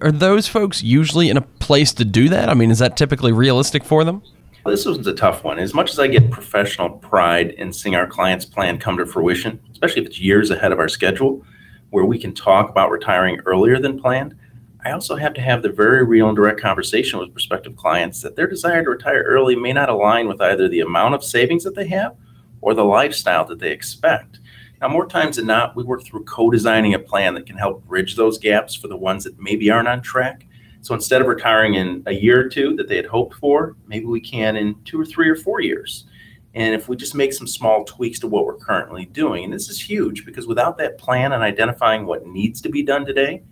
Are 0.00 0.10
those 0.10 0.48
folks 0.48 0.82
usually 0.82 1.30
in 1.30 1.36
a 1.36 1.42
place 1.42 1.92
to 1.94 2.04
do 2.04 2.28
that? 2.30 2.48
I 2.48 2.54
mean, 2.54 2.72
is 2.72 2.80
that 2.80 2.96
typically 2.96 3.30
realistic 3.30 3.84
for 3.84 4.02
them? 4.02 4.22
This 4.64 4.86
one's 4.86 5.06
a 5.08 5.14
tough 5.14 5.42
one. 5.42 5.58
As 5.58 5.74
much 5.74 5.90
as 5.90 5.98
I 5.98 6.06
get 6.06 6.30
professional 6.30 6.88
pride 6.88 7.50
in 7.50 7.72
seeing 7.72 7.96
our 7.96 8.06
clients' 8.06 8.44
plan 8.44 8.78
come 8.78 8.96
to 8.96 9.04
fruition, 9.04 9.60
especially 9.72 10.02
if 10.02 10.08
it's 10.08 10.20
years 10.20 10.50
ahead 10.50 10.70
of 10.70 10.78
our 10.78 10.88
schedule, 10.88 11.44
where 11.90 12.04
we 12.04 12.18
can 12.18 12.32
talk 12.32 12.70
about 12.70 12.90
retiring 12.90 13.40
earlier 13.44 13.80
than 13.80 14.00
planned, 14.00 14.36
I 14.84 14.92
also 14.92 15.16
have 15.16 15.34
to 15.34 15.40
have 15.40 15.62
the 15.62 15.68
very 15.68 16.04
real 16.04 16.28
and 16.28 16.36
direct 16.36 16.60
conversation 16.60 17.18
with 17.18 17.32
prospective 17.32 17.76
clients 17.76 18.22
that 18.22 18.36
their 18.36 18.46
desire 18.46 18.84
to 18.84 18.90
retire 18.90 19.24
early 19.24 19.56
may 19.56 19.72
not 19.72 19.88
align 19.88 20.28
with 20.28 20.40
either 20.40 20.68
the 20.68 20.80
amount 20.80 21.14
of 21.14 21.24
savings 21.24 21.64
that 21.64 21.74
they 21.74 21.88
have 21.88 22.16
or 22.60 22.72
the 22.72 22.84
lifestyle 22.84 23.44
that 23.46 23.58
they 23.58 23.72
expect. 23.72 24.38
Now, 24.80 24.88
more 24.88 25.06
times 25.06 25.36
than 25.36 25.46
not, 25.46 25.74
we 25.76 25.82
work 25.82 26.04
through 26.04 26.24
co 26.24 26.50
designing 26.50 26.94
a 26.94 26.98
plan 27.00 27.34
that 27.34 27.46
can 27.46 27.56
help 27.56 27.84
bridge 27.84 28.14
those 28.14 28.38
gaps 28.38 28.76
for 28.76 28.86
the 28.86 28.96
ones 28.96 29.24
that 29.24 29.40
maybe 29.40 29.70
aren't 29.70 29.88
on 29.88 30.02
track. 30.02 30.46
So 30.82 30.94
instead 30.94 31.20
of 31.20 31.28
retiring 31.28 31.74
in 31.74 32.02
a 32.06 32.12
year 32.12 32.40
or 32.40 32.48
two 32.48 32.74
that 32.76 32.88
they 32.88 32.96
had 32.96 33.06
hoped 33.06 33.36
for, 33.36 33.76
maybe 33.86 34.04
we 34.04 34.20
can 34.20 34.56
in 34.56 34.74
two 34.84 35.00
or 35.00 35.06
three 35.06 35.28
or 35.28 35.36
four 35.36 35.60
years. 35.60 36.06
And 36.54 36.74
if 36.74 36.88
we 36.88 36.96
just 36.96 37.14
make 37.14 37.32
some 37.32 37.46
small 37.46 37.84
tweaks 37.84 38.18
to 38.18 38.26
what 38.26 38.44
we're 38.44 38.56
currently 38.56 39.06
doing, 39.06 39.44
and 39.44 39.52
this 39.52 39.70
is 39.70 39.80
huge 39.80 40.26
because 40.26 40.46
without 40.46 40.76
that 40.78 40.98
plan 40.98 41.32
and 41.32 41.42
identifying 41.42 42.04
what 42.04 42.26
needs 42.26 42.60
to 42.62 42.68
be 42.68 42.82
done 42.82 43.06
today, 43.06 43.44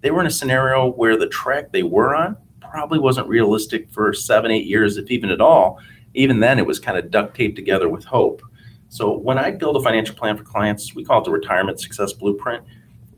they 0.00 0.10
were 0.10 0.22
in 0.22 0.26
a 0.26 0.30
scenario 0.30 0.90
where 0.90 1.18
the 1.18 1.28
track 1.28 1.70
they 1.70 1.82
were 1.82 2.16
on 2.16 2.36
probably 2.62 2.98
wasn't 2.98 3.28
realistic 3.28 3.90
for 3.90 4.14
seven, 4.14 4.50
eight 4.50 4.66
years, 4.66 4.96
if 4.96 5.10
even 5.10 5.28
at 5.30 5.40
all. 5.40 5.78
Even 6.14 6.40
then, 6.40 6.58
it 6.58 6.66
was 6.66 6.80
kind 6.80 6.96
of 6.96 7.10
duct 7.10 7.36
taped 7.36 7.56
together 7.56 7.90
with 7.90 8.04
hope. 8.04 8.42
So 8.88 9.16
when 9.18 9.38
I 9.38 9.50
build 9.50 9.76
a 9.76 9.82
financial 9.82 10.14
plan 10.14 10.36
for 10.36 10.44
clients, 10.44 10.94
we 10.94 11.04
call 11.04 11.20
it 11.20 11.24
the 11.24 11.30
retirement 11.30 11.78
success 11.78 12.14
blueprint. 12.14 12.64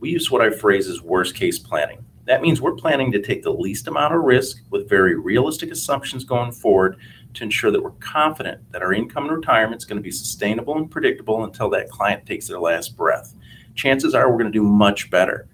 We 0.00 0.10
use 0.10 0.30
what 0.30 0.42
I 0.42 0.50
phrase 0.50 0.88
as 0.88 1.00
worst 1.00 1.36
case 1.36 1.58
planning. 1.60 2.04
That 2.24 2.40
means 2.40 2.60
we're 2.60 2.74
planning 2.74 3.10
to 3.12 3.20
take 3.20 3.42
the 3.42 3.52
least 3.52 3.88
amount 3.88 4.14
of 4.14 4.22
risk 4.22 4.58
with 4.70 4.88
very 4.88 5.18
realistic 5.18 5.70
assumptions 5.70 6.24
going 6.24 6.52
forward 6.52 6.96
to 7.34 7.44
ensure 7.44 7.70
that 7.70 7.82
we're 7.82 7.90
confident 7.92 8.70
that 8.72 8.82
our 8.82 8.92
income 8.92 9.24
and 9.24 9.36
retirement 9.36 9.80
is 9.80 9.84
going 9.84 9.96
to 9.96 10.02
be 10.02 10.10
sustainable 10.10 10.76
and 10.76 10.90
predictable 10.90 11.44
until 11.44 11.68
that 11.70 11.90
client 11.90 12.24
takes 12.26 12.46
their 12.46 12.60
last 12.60 12.96
breath. 12.96 13.34
Chances 13.74 14.14
are 14.14 14.30
we're 14.30 14.38
going 14.38 14.52
to 14.52 14.58
do 14.58 14.62
much 14.62 15.10
better. 15.10 15.48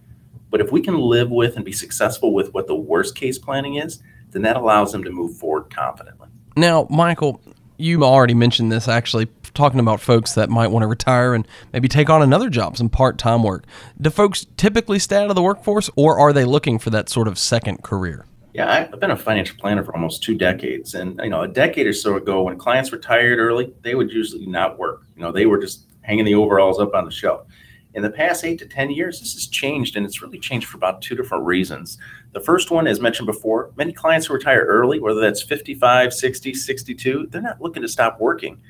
But 0.51 0.61
if 0.61 0.73
we 0.73 0.81
can 0.81 0.99
live 0.99 1.31
with 1.31 1.57
and 1.57 1.65
be 1.65 1.73
successful 1.73 2.35
with 2.35 2.53
what 2.53 2.67
the 2.67 2.75
worst 2.75 3.15
case 3.15 3.39
planning 3.39 3.77
is, 3.77 4.03
then 4.31 4.43
that 4.43 4.57
allows 4.57 4.93
them 4.93 5.05
to 5.05 5.11
move 5.11 5.37
forward 5.37 5.71
confidently. 5.75 6.29
Now, 6.57 6.87
Michael, 6.91 7.41
you 7.79 8.05
already 8.05 8.35
mentioned 8.35 8.71
this 8.71 8.89
actually, 8.89 9.29
talking 9.55 9.81
about 9.81 10.01
folks 10.01 10.35
that 10.35 10.51
might 10.51 10.69
want 10.69 10.83
to 10.83 10.87
retire 10.87 11.33
and 11.33 11.47
maybe 11.73 11.89
take 11.89 12.11
on 12.11 12.23
another 12.23 12.51
job, 12.51 12.77
some 12.77 12.89
part 12.89 13.19
time 13.19 13.43
work. 13.43 13.65
Do 14.01 14.11
folks 14.11 14.47
typically 14.57 14.99
stay 14.99 15.17
out 15.17 15.31
of 15.31 15.37
the 15.37 15.43
workforce 15.43 15.89
or 15.97 16.19
are 16.19 16.33
they 16.33 16.45
looking 16.45 16.79
for 16.79 16.91
that 16.91 17.09
sort 17.09 17.29
of 17.29 17.39
second 17.39 17.83
career? 17.83 18.27
Yeah, 18.55 18.89
I've 18.93 18.99
been 18.99 19.13
a 19.13 19.17
financial 19.17 19.57
planner 19.57 19.85
for 19.85 19.95
almost 19.95 20.23
two 20.25 20.35
decades, 20.35 20.95
and 20.95 21.21
you 21.23 21.31
know, 21.31 21.43
a 21.43 21.49
decade 21.49 21.87
or 21.87 21.93
so 21.93 22.17
ago, 22.17 22.43
when 22.43 22.59
clients 22.59 22.91
retired 22.91 23.39
early, 23.39 23.73
they 23.83 23.95
would 23.95 24.11
usually 24.11 24.47
not 24.47 24.79
work. 24.79 25.03
You 25.15 25.23
know, 25.23 25.31
they 25.31 25.47
were 25.47 25.59
just 25.59 25.85
hanging 26.01 26.25
the 26.25 26.35
overalls 26.35 26.81
up 26.81 26.95
on 26.95 27.05
the 27.05 27.11
shelf. 27.11 27.47
In 27.95 28.03
the 28.03 28.11
past 28.11 28.45
eight 28.45 28.59
to 28.59 28.67
10 28.67 28.91
years, 28.91 29.19
this 29.19 29.35
has 29.35 29.47
changed, 29.47 29.97
and 29.97 30.05
it's 30.05 30.21
really 30.21 30.39
changed 30.39 30.67
for 30.67 30.77
about 30.77 31.01
two 31.01 31.17
different 31.17 31.45
reasons. 31.45 31.99
The 32.33 32.41
first 32.41 32.71
one, 32.71 32.87
as 32.87 33.01
mentioned 33.01 33.27
before, 33.27 33.73
many 33.77 33.93
clients 33.93 34.27
who 34.27 34.35
retire 34.35 34.65
early, 34.67 35.01
whether 35.01 35.21
that's 35.21 35.43
55, 35.43 36.13
60, 36.13 36.55
62, 36.55 37.29
they're 37.31 37.41
not 37.41 37.63
looking 37.63 37.83
to 37.83 37.89
stop 37.89 38.21
working. 38.21 38.61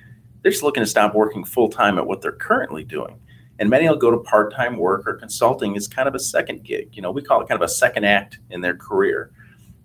They're 0.43 0.53
just 0.53 0.63
looking 0.63 0.83
to 0.83 0.87
stop 0.89 1.15
working 1.15 1.45
full 1.45 1.69
time 1.69 1.99
at 1.99 2.07
what 2.07 2.23
they're 2.23 2.33
currently 2.33 2.85
doing. 2.85 3.19
And 3.59 3.69
many 3.69 3.89
will 3.89 3.97
go 3.97 4.13
to 4.13 4.19
part 4.19 4.55
time 4.55 4.77
work 4.77 5.07
or 5.07 5.15
consulting 5.15 5.77
as 5.77 5.89
kind 5.89 6.07
of 6.07 6.15
a 6.15 6.21
second 6.21 6.63
gig. 6.63 6.91
You 6.95 7.03
know, 7.03 7.11
we 7.11 7.23
call 7.23 7.41
it 7.41 7.49
kind 7.49 7.61
of 7.61 7.69
a 7.69 7.73
second 7.73 8.05
act 8.05 8.39
in 8.51 8.61
their 8.61 8.77
career. 8.77 9.33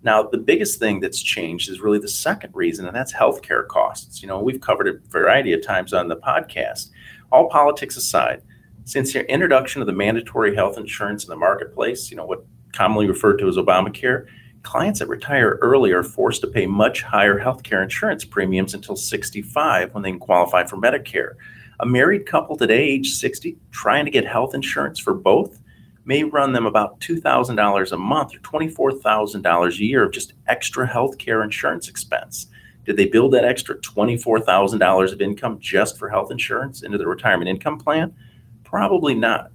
Now, 0.04 0.22
the 0.22 0.38
biggest 0.38 0.78
thing 0.78 1.00
that's 1.00 1.20
changed 1.20 1.70
is 1.70 1.80
really 1.80 1.98
the 1.98 2.08
second 2.08 2.54
reason, 2.54 2.86
and 2.86 2.94
that's 2.94 3.12
healthcare 3.12 3.66
costs. 3.66 4.22
You 4.22 4.28
know, 4.28 4.38
we've 4.40 4.60
covered 4.60 4.86
a 4.86 4.98
variety 5.08 5.54
of 5.54 5.62
times 5.62 5.92
on 5.92 6.08
the 6.08 6.16
podcast. 6.16 6.90
All 7.32 7.48
politics 7.48 7.96
aside, 7.96 8.42
since 8.84 9.12
the 9.12 9.30
introduction 9.30 9.80
of 9.80 9.86
the 9.86 9.92
mandatory 9.92 10.54
health 10.54 10.76
insurance 10.76 11.24
in 11.24 11.30
the 11.30 11.36
marketplace, 11.36 12.10
you 12.10 12.16
know, 12.16 12.26
what 12.26 12.44
commonly 12.72 13.08
referred 13.08 13.38
to 13.38 13.48
as 13.48 13.56
Obamacare, 13.56 14.26
clients 14.62 14.98
that 14.98 15.08
retire 15.08 15.58
early 15.60 15.92
are 15.92 16.02
forced 16.02 16.40
to 16.42 16.46
pay 16.46 16.66
much 16.66 17.02
higher 17.02 17.38
healthcare 17.38 17.82
insurance 17.82 18.24
premiums 18.24 18.74
until 18.74 18.96
65 18.96 19.94
when 19.94 20.02
they 20.02 20.12
qualify 20.12 20.64
for 20.64 20.76
Medicare. 20.76 21.34
A 21.80 21.86
married 21.86 22.26
couple 22.26 22.56
today, 22.56 22.82
age 22.82 23.14
60, 23.14 23.56
trying 23.70 24.04
to 24.04 24.10
get 24.10 24.26
health 24.26 24.54
insurance 24.54 24.98
for 24.98 25.14
both 25.14 25.60
may 26.04 26.22
run 26.22 26.52
them 26.52 26.66
about 26.66 27.00
$2,000 27.00 27.92
a 27.92 27.96
month 27.96 28.34
or 28.34 28.38
$24,000 28.40 29.70
a 29.70 29.84
year 29.84 30.04
of 30.04 30.12
just 30.12 30.34
extra 30.46 30.86
healthcare 30.86 31.42
insurance 31.42 31.88
expense. 31.88 32.48
Did 32.84 32.98
they 32.98 33.06
build 33.06 33.32
that 33.32 33.46
extra 33.46 33.76
$24,000 33.78 35.12
of 35.12 35.20
income 35.22 35.58
just 35.58 35.98
for 35.98 36.10
health 36.10 36.30
insurance 36.30 36.82
into 36.82 36.98
their 36.98 37.08
retirement 37.08 37.48
income 37.48 37.78
plan? 37.78 38.14
Probably 38.74 39.14
not. 39.14 39.52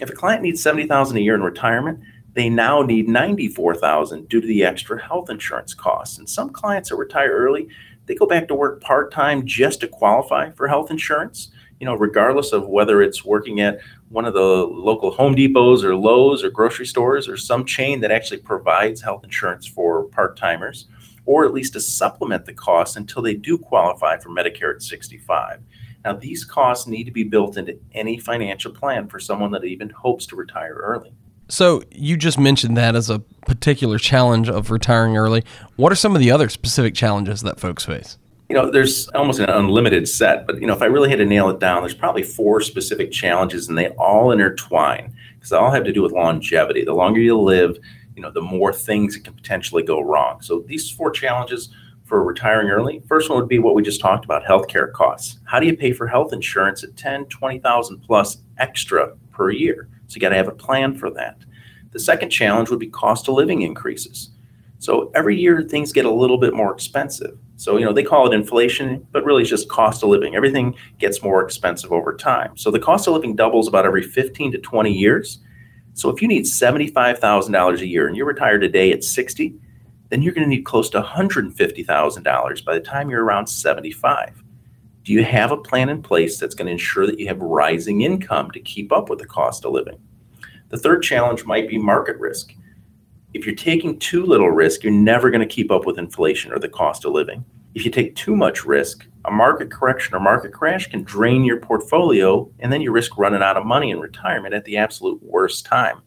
If 0.00 0.10
a 0.10 0.12
client 0.12 0.42
needs 0.42 0.62
70,000 0.62 1.16
a 1.16 1.20
year 1.20 1.34
in 1.34 1.42
retirement, 1.42 1.98
they 2.34 2.48
now 2.48 2.82
need 2.82 3.08
94,000 3.08 4.28
due 4.28 4.40
to 4.40 4.46
the 4.46 4.64
extra 4.64 5.02
health 5.02 5.28
insurance 5.28 5.74
costs. 5.74 6.18
And 6.18 6.28
some 6.28 6.50
clients 6.50 6.90
that 6.90 6.94
retire 6.94 7.32
early, 7.32 7.66
they 8.06 8.14
go 8.14 8.26
back 8.26 8.46
to 8.46 8.54
work 8.54 8.80
part-time 8.80 9.44
just 9.44 9.80
to 9.80 9.88
qualify 9.88 10.52
for 10.52 10.68
health 10.68 10.92
insurance 10.92 11.50
you 11.80 11.86
know, 11.86 11.94
regardless 11.94 12.52
of 12.52 12.68
whether 12.68 13.00
it's 13.02 13.24
working 13.24 13.60
at 13.60 13.80
one 14.10 14.26
of 14.26 14.34
the 14.34 14.40
local 14.40 15.10
Home 15.12 15.34
Depots 15.34 15.82
or 15.82 15.96
Lowe's 15.96 16.44
or 16.44 16.50
grocery 16.50 16.86
stores 16.86 17.26
or 17.26 17.38
some 17.38 17.64
chain 17.64 18.00
that 18.00 18.10
actually 18.10 18.38
provides 18.38 19.00
health 19.00 19.24
insurance 19.24 19.66
for 19.66 20.04
part 20.04 20.36
timers, 20.36 20.88
or 21.24 21.46
at 21.46 21.54
least 21.54 21.72
to 21.72 21.80
supplement 21.80 22.44
the 22.44 22.52
costs 22.52 22.96
until 22.96 23.22
they 23.22 23.34
do 23.34 23.56
qualify 23.56 24.18
for 24.18 24.28
Medicare 24.28 24.74
at 24.74 24.82
65. 24.82 25.60
Now, 26.04 26.14
these 26.14 26.44
costs 26.44 26.86
need 26.86 27.04
to 27.04 27.10
be 27.10 27.24
built 27.24 27.56
into 27.56 27.78
any 27.92 28.18
financial 28.18 28.72
plan 28.72 29.08
for 29.08 29.20
someone 29.20 29.50
that 29.52 29.64
even 29.64 29.90
hopes 29.90 30.26
to 30.26 30.36
retire 30.36 30.74
early. 30.74 31.12
So, 31.48 31.82
you 31.90 32.16
just 32.16 32.38
mentioned 32.38 32.76
that 32.76 32.94
as 32.96 33.10
a 33.10 33.18
particular 33.46 33.98
challenge 33.98 34.48
of 34.48 34.70
retiring 34.70 35.16
early. 35.16 35.44
What 35.76 35.92
are 35.92 35.96
some 35.96 36.14
of 36.14 36.20
the 36.20 36.30
other 36.30 36.48
specific 36.48 36.94
challenges 36.94 37.42
that 37.42 37.60
folks 37.60 37.84
face? 37.84 38.18
you 38.50 38.56
know, 38.56 38.68
there's 38.68 39.08
almost 39.10 39.38
an 39.38 39.48
unlimited 39.48 40.08
set, 40.08 40.44
but 40.44 40.60
you 40.60 40.66
know, 40.66 40.74
if 40.74 40.82
I 40.82 40.86
really 40.86 41.08
had 41.08 41.20
to 41.20 41.24
nail 41.24 41.48
it 41.50 41.60
down, 41.60 41.82
there's 41.82 41.94
probably 41.94 42.24
four 42.24 42.60
specific 42.60 43.12
challenges, 43.12 43.68
and 43.68 43.78
they 43.78 43.90
all 43.90 44.32
intertwine 44.32 45.14
because 45.34 45.50
they 45.50 45.56
all 45.56 45.70
have 45.70 45.84
to 45.84 45.92
do 45.92 46.02
with 46.02 46.10
longevity. 46.10 46.84
The 46.84 46.92
longer 46.92 47.20
you 47.20 47.38
live, 47.38 47.78
you 48.16 48.22
know, 48.22 48.32
the 48.32 48.40
more 48.40 48.72
things 48.72 49.14
that 49.14 49.22
can 49.22 49.34
potentially 49.34 49.84
go 49.84 50.00
wrong. 50.00 50.42
So 50.42 50.64
these 50.66 50.90
four 50.90 51.12
challenges 51.12 51.68
for 52.10 52.24
retiring 52.24 52.70
early. 52.70 53.00
First 53.06 53.30
one 53.30 53.38
would 53.38 53.48
be 53.48 53.60
what 53.60 53.76
we 53.76 53.84
just 53.84 54.00
talked 54.00 54.24
about, 54.24 54.42
healthcare 54.42 54.92
costs. 54.92 55.38
How 55.44 55.60
do 55.60 55.66
you 55.66 55.76
pay 55.76 55.92
for 55.92 56.08
health 56.08 56.32
insurance 56.32 56.82
at 56.82 56.96
10, 56.96 57.26
20,000 57.26 58.00
plus 58.00 58.38
extra 58.58 59.14
per 59.30 59.50
year? 59.50 59.88
So 60.08 60.16
you 60.16 60.20
got 60.20 60.30
to 60.30 60.36
have 60.36 60.48
a 60.48 60.52
plan 60.52 60.98
for 60.98 61.08
that. 61.10 61.38
The 61.92 62.00
second 62.00 62.30
challenge 62.30 62.68
would 62.68 62.80
be 62.80 62.88
cost 62.88 63.28
of 63.28 63.34
living 63.34 63.62
increases. 63.62 64.30
So 64.80 65.12
every 65.14 65.38
year 65.38 65.62
things 65.62 65.92
get 65.92 66.04
a 66.04 66.10
little 66.10 66.36
bit 66.36 66.52
more 66.52 66.74
expensive. 66.74 67.38
So, 67.54 67.76
you 67.76 67.84
know, 67.84 67.92
they 67.92 68.02
call 68.02 68.26
it 68.26 68.34
inflation, 68.34 69.06
but 69.12 69.24
really 69.24 69.42
it's 69.42 69.50
just 69.50 69.68
cost 69.68 70.02
of 70.02 70.08
living. 70.08 70.34
Everything 70.34 70.74
gets 70.98 71.22
more 71.22 71.44
expensive 71.44 71.92
over 71.92 72.16
time. 72.16 72.56
So 72.56 72.72
the 72.72 72.80
cost 72.80 73.06
of 73.06 73.14
living 73.14 73.36
doubles 73.36 73.68
about 73.68 73.86
every 73.86 74.02
15 74.02 74.50
to 74.50 74.58
20 74.58 74.92
years. 74.92 75.38
So 75.94 76.10
if 76.10 76.20
you 76.20 76.26
need 76.26 76.44
$75,000 76.44 77.80
a 77.80 77.86
year 77.86 78.08
and 78.08 78.16
you're 78.16 78.26
retired 78.26 78.62
today 78.62 78.90
at 78.90 79.04
60, 79.04 79.54
then 80.10 80.22
you're 80.22 80.34
going 80.34 80.48
to 80.48 80.54
need 80.54 80.64
close 80.64 80.90
to 80.90 81.00
$150,000 81.00 82.64
by 82.64 82.74
the 82.74 82.80
time 82.80 83.08
you're 83.08 83.24
around 83.24 83.46
75. 83.46 84.42
Do 85.04 85.12
you 85.12 85.24
have 85.24 85.50
a 85.50 85.56
plan 85.56 85.88
in 85.88 86.02
place 86.02 86.38
that's 86.38 86.54
going 86.54 86.66
to 86.66 86.72
ensure 86.72 87.06
that 87.06 87.18
you 87.18 87.26
have 87.28 87.40
rising 87.40 88.02
income 88.02 88.50
to 88.50 88.60
keep 88.60 88.92
up 88.92 89.08
with 89.08 89.18
the 89.18 89.26
cost 89.26 89.64
of 89.64 89.72
living? 89.72 89.98
The 90.68 90.78
third 90.78 91.02
challenge 91.02 91.44
might 91.44 91.68
be 91.68 91.78
market 91.78 92.18
risk 92.18 92.52
if 93.32 93.46
you're 93.46 93.54
taking 93.54 93.98
too 93.98 94.26
little 94.26 94.50
risk, 94.50 94.82
you're 94.82 94.92
never 94.92 95.30
going 95.30 95.46
to 95.46 95.54
keep 95.54 95.70
up 95.70 95.86
with 95.86 95.98
inflation 95.98 96.52
or 96.52 96.58
the 96.58 96.68
cost 96.68 97.04
of 97.04 97.12
living. 97.12 97.44
If 97.74 97.84
you 97.84 97.90
take 97.90 98.16
too 98.16 98.34
much 98.34 98.64
risk, 98.64 99.06
a 99.24 99.30
market 99.30 99.70
correction 99.70 100.16
or 100.16 100.20
market 100.20 100.52
crash 100.52 100.88
can 100.88 101.04
drain 101.04 101.44
your 101.44 101.60
portfolio, 101.60 102.50
and 102.58 102.72
then 102.72 102.80
you 102.80 102.90
risk 102.90 103.16
running 103.16 103.42
out 103.42 103.56
of 103.56 103.64
money 103.64 103.92
in 103.92 104.00
retirement 104.00 104.54
at 104.54 104.64
the 104.64 104.76
absolute 104.76 105.22
worst 105.22 105.64
time. 105.64 106.02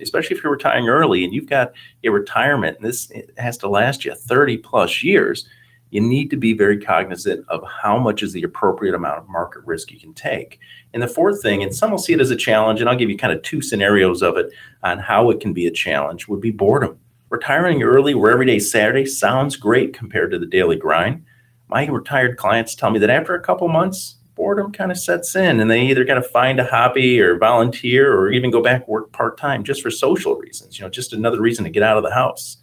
Especially 0.00 0.36
if 0.36 0.42
you're 0.42 0.52
retiring 0.52 0.88
early 0.88 1.24
and 1.24 1.32
you've 1.32 1.48
got 1.48 1.72
a 2.04 2.08
retirement, 2.08 2.78
and 2.78 2.86
this 2.86 3.10
has 3.36 3.56
to 3.58 3.68
last 3.68 4.04
you 4.04 4.14
30 4.14 4.58
plus 4.58 5.02
years, 5.02 5.48
you 5.90 6.00
need 6.00 6.30
to 6.30 6.36
be 6.36 6.52
very 6.52 6.78
cognizant 6.78 7.46
of 7.48 7.64
how 7.66 7.98
much 7.98 8.22
is 8.22 8.32
the 8.32 8.42
appropriate 8.42 8.94
amount 8.94 9.18
of 9.18 9.28
market 9.28 9.62
risk 9.64 9.90
you 9.90 9.98
can 9.98 10.12
take. 10.12 10.58
And 10.92 11.02
the 11.02 11.08
fourth 11.08 11.40
thing, 11.42 11.62
and 11.62 11.74
some 11.74 11.90
will 11.90 11.98
see 11.98 12.12
it 12.12 12.20
as 12.20 12.30
a 12.30 12.36
challenge, 12.36 12.80
and 12.80 12.88
I'll 12.90 12.96
give 12.96 13.10
you 13.10 13.16
kind 13.16 13.32
of 13.32 13.42
two 13.42 13.62
scenarios 13.62 14.22
of 14.22 14.36
it 14.36 14.52
on 14.82 14.98
how 14.98 15.30
it 15.30 15.40
can 15.40 15.52
be 15.52 15.66
a 15.66 15.70
challenge, 15.70 16.28
would 16.28 16.40
be 16.40 16.50
boredom. 16.50 16.98
Retiring 17.30 17.82
early 17.82 18.14
where 18.14 18.32
every 18.32 18.46
day 18.46 18.58
Saturday 18.58 19.06
sounds 19.06 19.56
great 19.56 19.94
compared 19.94 20.30
to 20.30 20.38
the 20.38 20.46
daily 20.46 20.76
grind. 20.76 21.24
My 21.68 21.86
retired 21.86 22.36
clients 22.36 22.74
tell 22.74 22.90
me 22.90 22.98
that 23.00 23.10
after 23.10 23.34
a 23.34 23.42
couple 23.42 23.68
months, 23.68 24.16
boredom 24.38 24.72
kind 24.72 24.90
of 24.90 24.96
sets 24.96 25.36
in 25.36 25.60
and 25.60 25.70
they 25.70 25.82
either 25.82 26.04
got 26.04 26.14
to 26.14 26.22
find 26.22 26.60
a 26.60 26.64
hobby 26.64 27.20
or 27.20 27.36
volunteer 27.36 28.16
or 28.16 28.30
even 28.32 28.50
go 28.50 28.62
back 28.62 28.86
work 28.88 29.12
part-time 29.12 29.64
just 29.64 29.82
for 29.82 29.90
social 29.90 30.36
reasons, 30.36 30.78
you 30.78 30.84
know, 30.84 30.88
just 30.88 31.12
another 31.12 31.40
reason 31.40 31.64
to 31.64 31.70
get 31.70 31.82
out 31.82 31.98
of 31.98 32.04
the 32.04 32.14
house. 32.14 32.56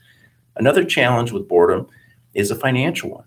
Another 0.56 0.86
challenge 0.86 1.32
with 1.34 1.48
boredom 1.48 1.86
is 2.34 2.50
a 2.50 2.56
financial 2.56 3.12
one 3.12 3.26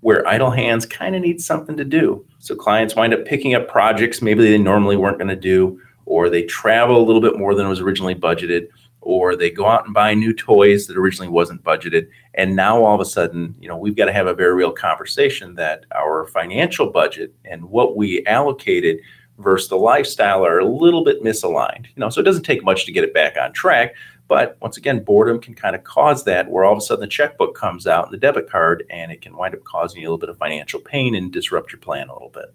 where 0.00 0.28
idle 0.28 0.50
hands 0.50 0.86
kind 0.86 1.16
of 1.16 1.22
need 1.22 1.40
something 1.40 1.76
to 1.76 1.84
do. 1.84 2.24
So 2.38 2.54
clients 2.54 2.94
wind 2.94 3.14
up 3.14 3.24
picking 3.24 3.54
up 3.54 3.66
projects 3.66 4.22
maybe 4.22 4.42
they 4.42 4.58
normally 4.58 4.96
weren't 4.96 5.18
going 5.18 5.28
to 5.28 5.34
do, 5.34 5.80
or 6.04 6.28
they 6.28 6.42
travel 6.44 7.02
a 7.02 7.04
little 7.04 7.22
bit 7.22 7.38
more 7.38 7.54
than 7.54 7.68
was 7.68 7.80
originally 7.80 8.14
budgeted, 8.14 8.68
or 9.00 9.36
they 9.36 9.50
go 9.50 9.66
out 9.66 9.84
and 9.84 9.94
buy 9.94 10.14
new 10.14 10.32
toys 10.32 10.86
that 10.86 10.96
originally 10.96 11.28
wasn't 11.28 11.62
budgeted. 11.62 12.08
And 12.34 12.56
now 12.56 12.82
all 12.82 12.94
of 12.94 13.00
a 13.00 13.04
sudden, 13.04 13.54
you 13.60 13.68
know, 13.68 13.76
we've 13.76 13.96
got 13.96 14.06
to 14.06 14.12
have 14.12 14.26
a 14.26 14.34
very 14.34 14.54
real 14.54 14.72
conversation 14.72 15.54
that 15.54 15.84
our 15.94 16.26
financial 16.26 16.90
budget 16.90 17.32
and 17.44 17.64
what 17.64 17.96
we 17.96 18.26
allocated 18.26 18.98
versus 19.38 19.68
the 19.68 19.76
lifestyle 19.76 20.44
are 20.44 20.58
a 20.58 20.64
little 20.64 21.04
bit 21.04 21.22
misaligned. 21.22 21.86
You 21.94 22.00
know, 22.00 22.08
so 22.08 22.20
it 22.20 22.24
doesn't 22.24 22.42
take 22.42 22.64
much 22.64 22.84
to 22.86 22.92
get 22.92 23.04
it 23.04 23.14
back 23.14 23.36
on 23.40 23.52
track, 23.52 23.94
but 24.28 24.56
once 24.60 24.76
again, 24.76 25.04
boredom 25.04 25.40
can 25.40 25.54
kind 25.54 25.76
of 25.76 25.84
cause 25.84 26.24
that 26.24 26.50
where 26.50 26.64
all 26.64 26.72
of 26.72 26.78
a 26.78 26.80
sudden 26.80 27.00
the 27.00 27.06
checkbook 27.06 27.54
comes 27.54 27.86
out 27.86 28.06
and 28.06 28.12
the 28.12 28.18
debit 28.18 28.50
card, 28.50 28.84
and 28.90 29.12
it 29.12 29.22
can 29.22 29.36
wind 29.36 29.54
up 29.54 29.62
causing 29.64 30.00
you 30.00 30.08
a 30.08 30.08
little 30.08 30.18
bit 30.18 30.28
of 30.28 30.38
financial 30.38 30.80
pain 30.80 31.14
and 31.14 31.32
disrupt 31.32 31.70
your 31.70 31.80
plan 31.80 32.08
a 32.08 32.12
little 32.12 32.30
bit. 32.30 32.52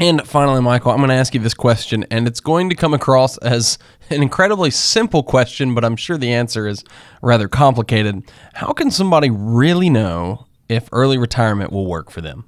And 0.00 0.26
finally, 0.26 0.60
Michael, 0.60 0.90
I'm 0.90 0.98
going 0.98 1.10
to 1.10 1.14
ask 1.14 1.34
you 1.34 1.40
this 1.40 1.54
question, 1.54 2.04
and 2.10 2.26
it's 2.26 2.40
going 2.40 2.68
to 2.68 2.74
come 2.74 2.94
across 2.94 3.38
as 3.38 3.78
an 4.10 4.22
incredibly 4.22 4.70
simple 4.72 5.22
question, 5.22 5.72
but 5.72 5.84
I'm 5.84 5.94
sure 5.94 6.18
the 6.18 6.32
answer 6.32 6.66
is 6.66 6.82
rather 7.22 7.46
complicated. 7.46 8.22
How 8.54 8.72
can 8.72 8.90
somebody 8.90 9.30
really 9.30 9.88
know 9.88 10.46
if 10.68 10.88
early 10.90 11.16
retirement 11.16 11.70
will 11.70 11.86
work 11.86 12.10
for 12.10 12.20
them? 12.20 12.44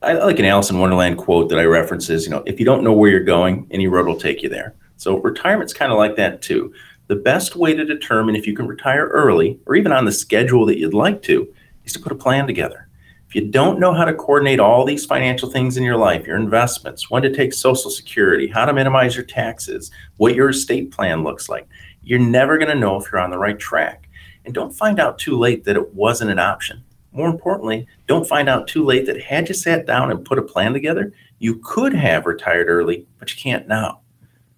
I 0.00 0.14
like 0.14 0.38
an 0.38 0.46
Alice 0.46 0.70
in 0.70 0.78
Wonderland 0.78 1.18
quote 1.18 1.50
that 1.50 1.58
I 1.58 1.64
reference 1.64 2.08
is, 2.08 2.24
you 2.24 2.30
know, 2.30 2.42
if 2.46 2.58
you 2.58 2.64
don't 2.64 2.82
know 2.82 2.92
where 2.92 3.10
you're 3.10 3.24
going, 3.24 3.66
any 3.70 3.88
road 3.88 4.06
will 4.06 4.18
take 4.18 4.42
you 4.42 4.48
there. 4.48 4.74
So 4.96 5.18
retirement's 5.18 5.74
kind 5.74 5.92
of 5.92 5.98
like 5.98 6.16
that 6.16 6.40
too. 6.40 6.72
The 7.08 7.16
best 7.16 7.56
way 7.56 7.74
to 7.74 7.84
determine 7.84 8.36
if 8.36 8.46
you 8.46 8.54
can 8.54 8.66
retire 8.66 9.08
early 9.08 9.58
or 9.66 9.74
even 9.74 9.92
on 9.92 10.06
the 10.06 10.12
schedule 10.12 10.64
that 10.66 10.78
you'd 10.78 10.94
like 10.94 11.22
to 11.22 11.46
is 11.84 11.92
to 11.92 11.98
put 11.98 12.12
a 12.12 12.16
plan 12.16 12.46
together. 12.46 12.85
You 13.36 13.46
don't 13.46 13.78
know 13.78 13.92
how 13.92 14.06
to 14.06 14.14
coordinate 14.14 14.60
all 14.60 14.86
these 14.86 15.04
financial 15.04 15.50
things 15.50 15.76
in 15.76 15.84
your 15.84 15.98
life, 15.98 16.26
your 16.26 16.38
investments, 16.38 17.10
when 17.10 17.20
to 17.20 17.28
take 17.28 17.52
Social 17.52 17.90
Security, 17.90 18.46
how 18.48 18.64
to 18.64 18.72
minimize 18.72 19.14
your 19.14 19.26
taxes, 19.26 19.90
what 20.16 20.34
your 20.34 20.48
estate 20.48 20.90
plan 20.90 21.22
looks 21.22 21.50
like, 21.50 21.68
you're 22.02 22.18
never 22.18 22.56
going 22.56 22.70
to 22.70 22.74
know 22.74 22.96
if 22.96 23.12
you're 23.12 23.20
on 23.20 23.28
the 23.28 23.36
right 23.36 23.58
track. 23.58 24.08
And 24.46 24.54
don't 24.54 24.72
find 24.72 24.98
out 24.98 25.18
too 25.18 25.36
late 25.36 25.64
that 25.64 25.76
it 25.76 25.92
wasn't 25.92 26.30
an 26.30 26.38
option. 26.38 26.82
More 27.12 27.28
importantly, 27.28 27.86
don't 28.06 28.26
find 28.26 28.48
out 28.48 28.68
too 28.68 28.82
late 28.82 29.04
that 29.04 29.20
had 29.20 29.48
you 29.50 29.54
sat 29.54 29.84
down 29.84 30.10
and 30.10 30.24
put 30.24 30.38
a 30.38 30.42
plan 30.42 30.72
together, 30.72 31.12
you 31.38 31.56
could 31.62 31.92
have 31.92 32.24
retired 32.24 32.70
early, 32.70 33.06
but 33.18 33.30
you 33.30 33.38
can't 33.38 33.68
now. 33.68 34.00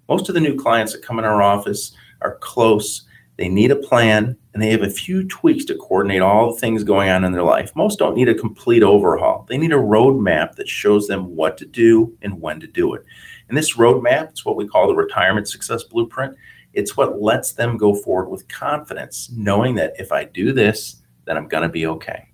Most 0.09 0.29
of 0.29 0.37
the 0.37 0.41
new 0.41 0.55
clients 0.55 0.93
that 0.93 1.03
come 1.03 1.19
in 1.19 1.25
our 1.25 1.43
office 1.43 1.97
are 2.21 2.37
close. 2.37 3.08
They 3.39 3.49
need 3.49 3.71
a 3.71 3.77
plan 3.77 4.37
and 4.53 4.61
they 4.61 4.71
have 4.71 4.83
a 4.83 4.91
few 4.91 5.27
tweaks 5.29 5.65
to 5.67 5.77
coordinate 5.77 6.23
all 6.23 6.53
the 6.53 6.61
things 6.61 6.83
going 6.83 7.09
on 7.09 7.25
in 7.25 7.31
their 7.31 7.45
life. 7.45 7.71
Most 7.77 8.01
don't 8.01 8.17
need 8.17 8.29
a 8.29 8.35
complete 8.35 8.83
overhaul. 8.83 9.47
They 9.49 9.57
need 9.57 9.73
a 9.73 9.77
roadmap 9.77 10.57
that 10.57 10.69
shows 10.69 11.07
them 11.07 11.37
what 11.37 11.57
to 11.59 11.65
do 11.65 12.17
and 12.23 12.41
when 12.41 12.59
to 12.59 12.67
do 12.67 12.95
it. 12.95 13.05
And 13.49 13.57
this 13.57 13.77
roadmap, 13.77 14.31
it's 14.31 14.45
what 14.45 14.57
we 14.57 14.67
call 14.67 14.89
the 14.89 14.97
retirement 14.97 15.49
success 15.49 15.85
blueprint. 15.85 16.35
It's 16.73 16.97
what 16.97 17.23
lets 17.23 17.53
them 17.53 17.77
go 17.77 17.95
forward 17.95 18.29
with 18.29 18.49
confidence, 18.49 19.31
knowing 19.33 19.77
that 19.77 19.95
if 19.99 20.11
I 20.11 20.25
do 20.25 20.53
this, 20.53 20.97
then 21.25 21.37
I'm 21.37 21.47
going 21.47 21.63
to 21.63 21.69
be 21.69 21.87
okay. 21.87 22.28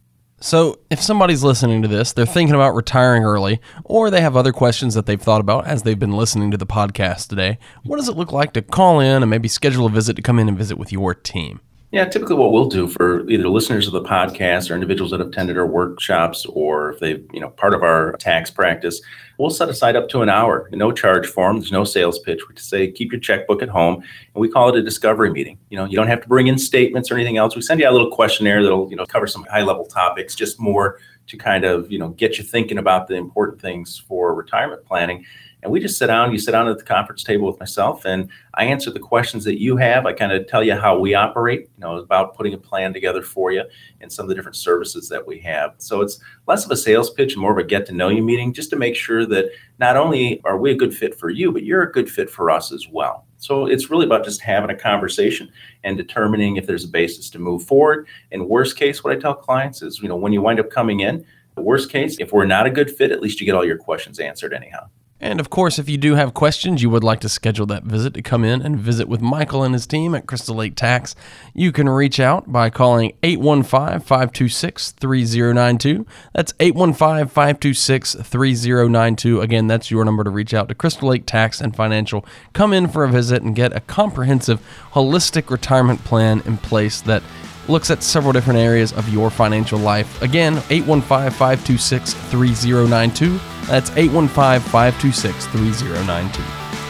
So, 0.44 0.80
if 0.90 1.00
somebody's 1.00 1.42
listening 1.42 1.80
to 1.80 1.88
this, 1.88 2.12
they're 2.12 2.26
thinking 2.26 2.54
about 2.54 2.74
retiring 2.74 3.24
early, 3.24 3.62
or 3.82 4.10
they 4.10 4.20
have 4.20 4.36
other 4.36 4.52
questions 4.52 4.92
that 4.92 5.06
they've 5.06 5.18
thought 5.18 5.40
about 5.40 5.66
as 5.66 5.84
they've 5.84 5.98
been 5.98 6.12
listening 6.12 6.50
to 6.50 6.58
the 6.58 6.66
podcast 6.66 7.28
today, 7.28 7.56
what 7.82 7.96
does 7.96 8.10
it 8.10 8.16
look 8.18 8.30
like 8.30 8.52
to 8.52 8.60
call 8.60 9.00
in 9.00 9.22
and 9.22 9.30
maybe 9.30 9.48
schedule 9.48 9.86
a 9.86 9.88
visit 9.88 10.16
to 10.16 10.22
come 10.22 10.38
in 10.38 10.46
and 10.46 10.58
visit 10.58 10.76
with 10.76 10.92
your 10.92 11.14
team? 11.14 11.62
Yeah, 11.94 12.06
typically 12.06 12.34
what 12.34 12.50
we'll 12.50 12.66
do 12.66 12.88
for 12.88 13.24
either 13.30 13.48
listeners 13.48 13.86
of 13.86 13.92
the 13.92 14.02
podcast 14.02 14.68
or 14.68 14.74
individuals 14.74 15.12
that 15.12 15.20
have 15.20 15.28
attended 15.28 15.56
our 15.56 15.64
workshops 15.64 16.44
or 16.44 16.94
if 16.94 16.98
they've, 16.98 17.24
you 17.32 17.38
know, 17.38 17.50
part 17.50 17.72
of 17.72 17.84
our 17.84 18.14
tax 18.14 18.50
practice, 18.50 19.00
we'll 19.38 19.48
set 19.48 19.68
aside 19.68 19.94
up 19.94 20.08
to 20.08 20.20
an 20.20 20.28
hour, 20.28 20.68
no 20.72 20.90
charge 20.90 21.28
form. 21.28 21.60
There's 21.60 21.70
no 21.70 21.84
sales 21.84 22.18
pitch. 22.18 22.48
We 22.48 22.56
say 22.56 22.90
keep 22.90 23.12
your 23.12 23.20
checkbook 23.20 23.62
at 23.62 23.68
home, 23.68 23.94
and 23.94 24.40
we 24.40 24.48
call 24.48 24.70
it 24.70 24.76
a 24.76 24.82
discovery 24.82 25.30
meeting. 25.30 25.56
You 25.70 25.78
know, 25.78 25.84
you 25.84 25.94
don't 25.94 26.08
have 26.08 26.20
to 26.22 26.28
bring 26.28 26.48
in 26.48 26.58
statements 26.58 27.12
or 27.12 27.14
anything 27.14 27.36
else. 27.36 27.54
We 27.54 27.62
send 27.62 27.78
you 27.78 27.88
a 27.88 27.92
little 27.92 28.10
questionnaire 28.10 28.64
that'll, 28.64 28.90
you 28.90 28.96
know, 28.96 29.06
cover 29.06 29.28
some 29.28 29.46
high 29.48 29.62
level 29.62 29.86
topics, 29.86 30.34
just 30.34 30.58
more 30.58 30.98
to 31.26 31.36
kind 31.36 31.64
of, 31.64 31.90
you 31.90 31.98
know, 31.98 32.10
get 32.10 32.38
you 32.38 32.44
thinking 32.44 32.78
about 32.78 33.08
the 33.08 33.14
important 33.14 33.60
things 33.60 34.02
for 34.06 34.34
retirement 34.34 34.84
planning. 34.84 35.24
And 35.62 35.72
we 35.72 35.80
just 35.80 35.96
sit 35.96 36.08
down, 36.08 36.30
you 36.30 36.38
sit 36.38 36.52
down 36.52 36.68
at 36.68 36.76
the 36.76 36.84
conference 36.84 37.24
table 37.24 37.46
with 37.46 37.58
myself, 37.58 38.04
and 38.04 38.28
I 38.52 38.66
answer 38.66 38.90
the 38.90 38.98
questions 38.98 39.44
that 39.44 39.58
you 39.58 39.78
have. 39.78 40.04
I 40.04 40.12
kind 40.12 40.30
of 40.30 40.46
tell 40.46 40.62
you 40.62 40.74
how 40.74 40.98
we 40.98 41.14
operate, 41.14 41.62
you 41.62 41.80
know, 41.80 41.96
about 41.96 42.36
putting 42.36 42.52
a 42.52 42.58
plan 42.58 42.92
together 42.92 43.22
for 43.22 43.50
you 43.50 43.64
and 44.02 44.12
some 44.12 44.24
of 44.24 44.28
the 44.28 44.34
different 44.34 44.56
services 44.56 45.08
that 45.08 45.26
we 45.26 45.38
have. 45.38 45.74
So 45.78 46.02
it's 46.02 46.20
less 46.46 46.66
of 46.66 46.70
a 46.70 46.76
sales 46.76 47.08
pitch 47.08 47.32
and 47.32 47.40
more 47.40 47.52
of 47.52 47.56
a 47.56 47.64
get 47.64 47.86
to 47.86 47.92
know 47.92 48.10
you 48.10 48.22
meeting 48.22 48.52
just 48.52 48.68
to 48.70 48.76
make 48.76 48.94
sure 48.94 49.24
that 49.24 49.52
not 49.78 49.96
only 49.96 50.42
are 50.44 50.58
we 50.58 50.70
a 50.70 50.76
good 50.76 50.94
fit 50.94 51.18
for 51.18 51.30
you, 51.30 51.50
but 51.50 51.64
you're 51.64 51.82
a 51.82 51.92
good 51.92 52.10
fit 52.10 52.28
for 52.28 52.50
us 52.50 52.70
as 52.70 52.86
well. 52.86 53.26
So 53.44 53.66
it's 53.66 53.90
really 53.90 54.06
about 54.06 54.24
just 54.24 54.40
having 54.40 54.70
a 54.70 54.74
conversation 54.74 55.52
and 55.82 55.98
determining 55.98 56.56
if 56.56 56.66
there's 56.66 56.84
a 56.84 56.88
basis 56.88 57.28
to 57.28 57.38
move 57.38 57.62
forward. 57.62 58.08
And 58.32 58.48
worst 58.48 58.78
case, 58.78 59.04
what 59.04 59.14
I 59.14 59.20
tell 59.20 59.34
clients 59.34 59.82
is, 59.82 60.00
you 60.00 60.08
know, 60.08 60.16
when 60.16 60.32
you 60.32 60.40
wind 60.40 60.60
up 60.60 60.70
coming 60.70 61.00
in, 61.00 61.26
the 61.54 61.60
worst 61.60 61.90
case, 61.90 62.16
if 62.18 62.32
we're 62.32 62.46
not 62.46 62.64
a 62.64 62.70
good 62.70 62.90
fit, 62.90 63.12
at 63.12 63.20
least 63.20 63.40
you 63.40 63.44
get 63.44 63.54
all 63.54 63.66
your 63.66 63.76
questions 63.76 64.18
answered 64.18 64.54
anyhow. 64.54 64.88
And 65.24 65.40
of 65.40 65.48
course, 65.48 65.78
if 65.78 65.88
you 65.88 65.96
do 65.96 66.16
have 66.16 66.34
questions, 66.34 66.82
you 66.82 66.90
would 66.90 67.02
like 67.02 67.20
to 67.20 67.30
schedule 67.30 67.64
that 67.66 67.84
visit 67.84 68.12
to 68.12 68.20
come 68.20 68.44
in 68.44 68.60
and 68.60 68.78
visit 68.78 69.08
with 69.08 69.22
Michael 69.22 69.62
and 69.62 69.72
his 69.72 69.86
team 69.86 70.14
at 70.14 70.26
Crystal 70.26 70.54
Lake 70.54 70.76
Tax, 70.76 71.16
you 71.54 71.72
can 71.72 71.88
reach 71.88 72.20
out 72.20 72.52
by 72.52 72.68
calling 72.68 73.16
815 73.22 74.00
526 74.00 74.90
3092. 74.90 76.06
That's 76.34 76.52
815 76.60 77.28
526 77.28 78.16
3092. 78.16 79.40
Again, 79.40 79.66
that's 79.66 79.90
your 79.90 80.04
number 80.04 80.24
to 80.24 80.30
reach 80.30 80.52
out 80.52 80.68
to 80.68 80.74
Crystal 80.74 81.08
Lake 81.08 81.24
Tax 81.24 81.58
and 81.58 81.74
Financial. 81.74 82.26
Come 82.52 82.74
in 82.74 82.86
for 82.86 83.02
a 83.02 83.08
visit 83.08 83.40
and 83.40 83.56
get 83.56 83.74
a 83.74 83.80
comprehensive, 83.80 84.60
holistic 84.92 85.48
retirement 85.48 86.04
plan 86.04 86.42
in 86.44 86.58
place 86.58 87.00
that 87.00 87.22
looks 87.68 87.90
at 87.90 88.02
several 88.02 88.32
different 88.32 88.58
areas 88.58 88.92
of 88.92 89.08
your 89.08 89.30
financial 89.30 89.78
life. 89.78 90.20
Again, 90.22 90.54
815 90.70 91.30
526 91.30 92.14
3092. 92.14 93.38
That's 93.66 93.90
815 93.90 94.60
526 94.70 95.46
3092. 95.46 96.42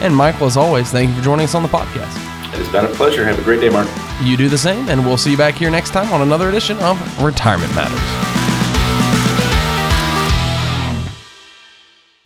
And 0.03 0.15
Michael, 0.15 0.47
as 0.47 0.57
always, 0.57 0.91
thank 0.91 1.09
you 1.09 1.15
for 1.15 1.23
joining 1.23 1.45
us 1.45 1.55
on 1.55 1.63
the 1.63 1.69
podcast. 1.69 2.15
It 2.53 2.59
has 2.59 2.69
been 2.69 2.85
a 2.85 2.89
pleasure. 2.89 3.25
Have 3.25 3.39
a 3.39 3.43
great 3.43 3.61
day, 3.61 3.69
Mark. 3.69 3.87
You 4.21 4.37
do 4.37 4.49
the 4.49 4.57
same, 4.57 4.87
and 4.89 5.05
we'll 5.05 5.17
see 5.17 5.31
you 5.31 5.37
back 5.37 5.55
here 5.55 5.69
next 5.69 5.91
time 5.91 6.11
on 6.13 6.21
another 6.21 6.49
edition 6.49 6.77
of 6.79 7.23
Retirement 7.23 7.73
Matters. 7.75 8.34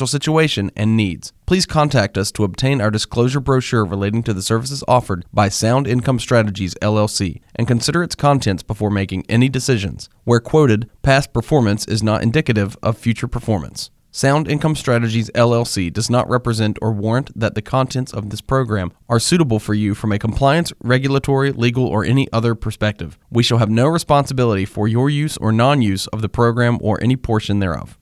financial 0.00 0.18
situation, 0.18 0.70
and 0.74 0.96
needs. 0.96 1.32
Please 1.44 1.66
contact 1.66 2.16
us 2.16 2.32
to 2.32 2.44
obtain 2.44 2.80
our 2.80 2.90
disclosure 2.90 3.40
brochure 3.40 3.84
relating 3.84 4.22
to 4.22 4.32
the 4.32 4.40
services 4.40 4.82
offered 4.88 5.26
by 5.30 5.50
Sound 5.50 5.86
Income 5.86 6.20
Strategies 6.20 6.74
LLC 6.80 7.40
and 7.54 7.68
consider 7.68 8.02
its 8.02 8.14
contents 8.14 8.62
before 8.62 8.90
making 8.90 9.26
any 9.28 9.50
decisions. 9.50 10.08
Where 10.24 10.40
quoted, 10.40 10.88
past 11.02 11.34
performance 11.34 11.84
is 11.86 12.02
not 12.02 12.22
indicative 12.22 12.78
of 12.82 12.96
future 12.96 13.28
performance. 13.28 13.90
Sound 14.12 14.50
Income 14.50 14.76
Strategies 14.76 15.30
LLC 15.34 15.92
does 15.92 16.08
not 16.08 16.28
represent 16.28 16.78
or 16.80 16.92
warrant 16.92 17.30
that 17.38 17.54
the 17.54 17.62
contents 17.62 18.12
of 18.12 18.30
this 18.30 18.40
program 18.40 18.90
are 19.08 19.20
suitable 19.20 19.60
for 19.60 19.74
you 19.74 19.94
from 19.94 20.12
a 20.12 20.18
compliance, 20.18 20.72
regulatory, 20.82 21.52
legal, 21.52 21.86
or 21.86 22.04
any 22.04 22.26
other 22.32 22.54
perspective. 22.54 23.18
We 23.30 23.42
shall 23.42 23.58
have 23.58 23.70
no 23.70 23.86
responsibility 23.86 24.64
for 24.64 24.88
your 24.88 25.10
use 25.10 25.36
or 25.36 25.52
non 25.52 25.82
use 25.82 26.06
of 26.08 26.22
the 26.22 26.28
program 26.28 26.78
or 26.80 27.00
any 27.02 27.16
portion 27.16 27.60
thereof. 27.60 27.99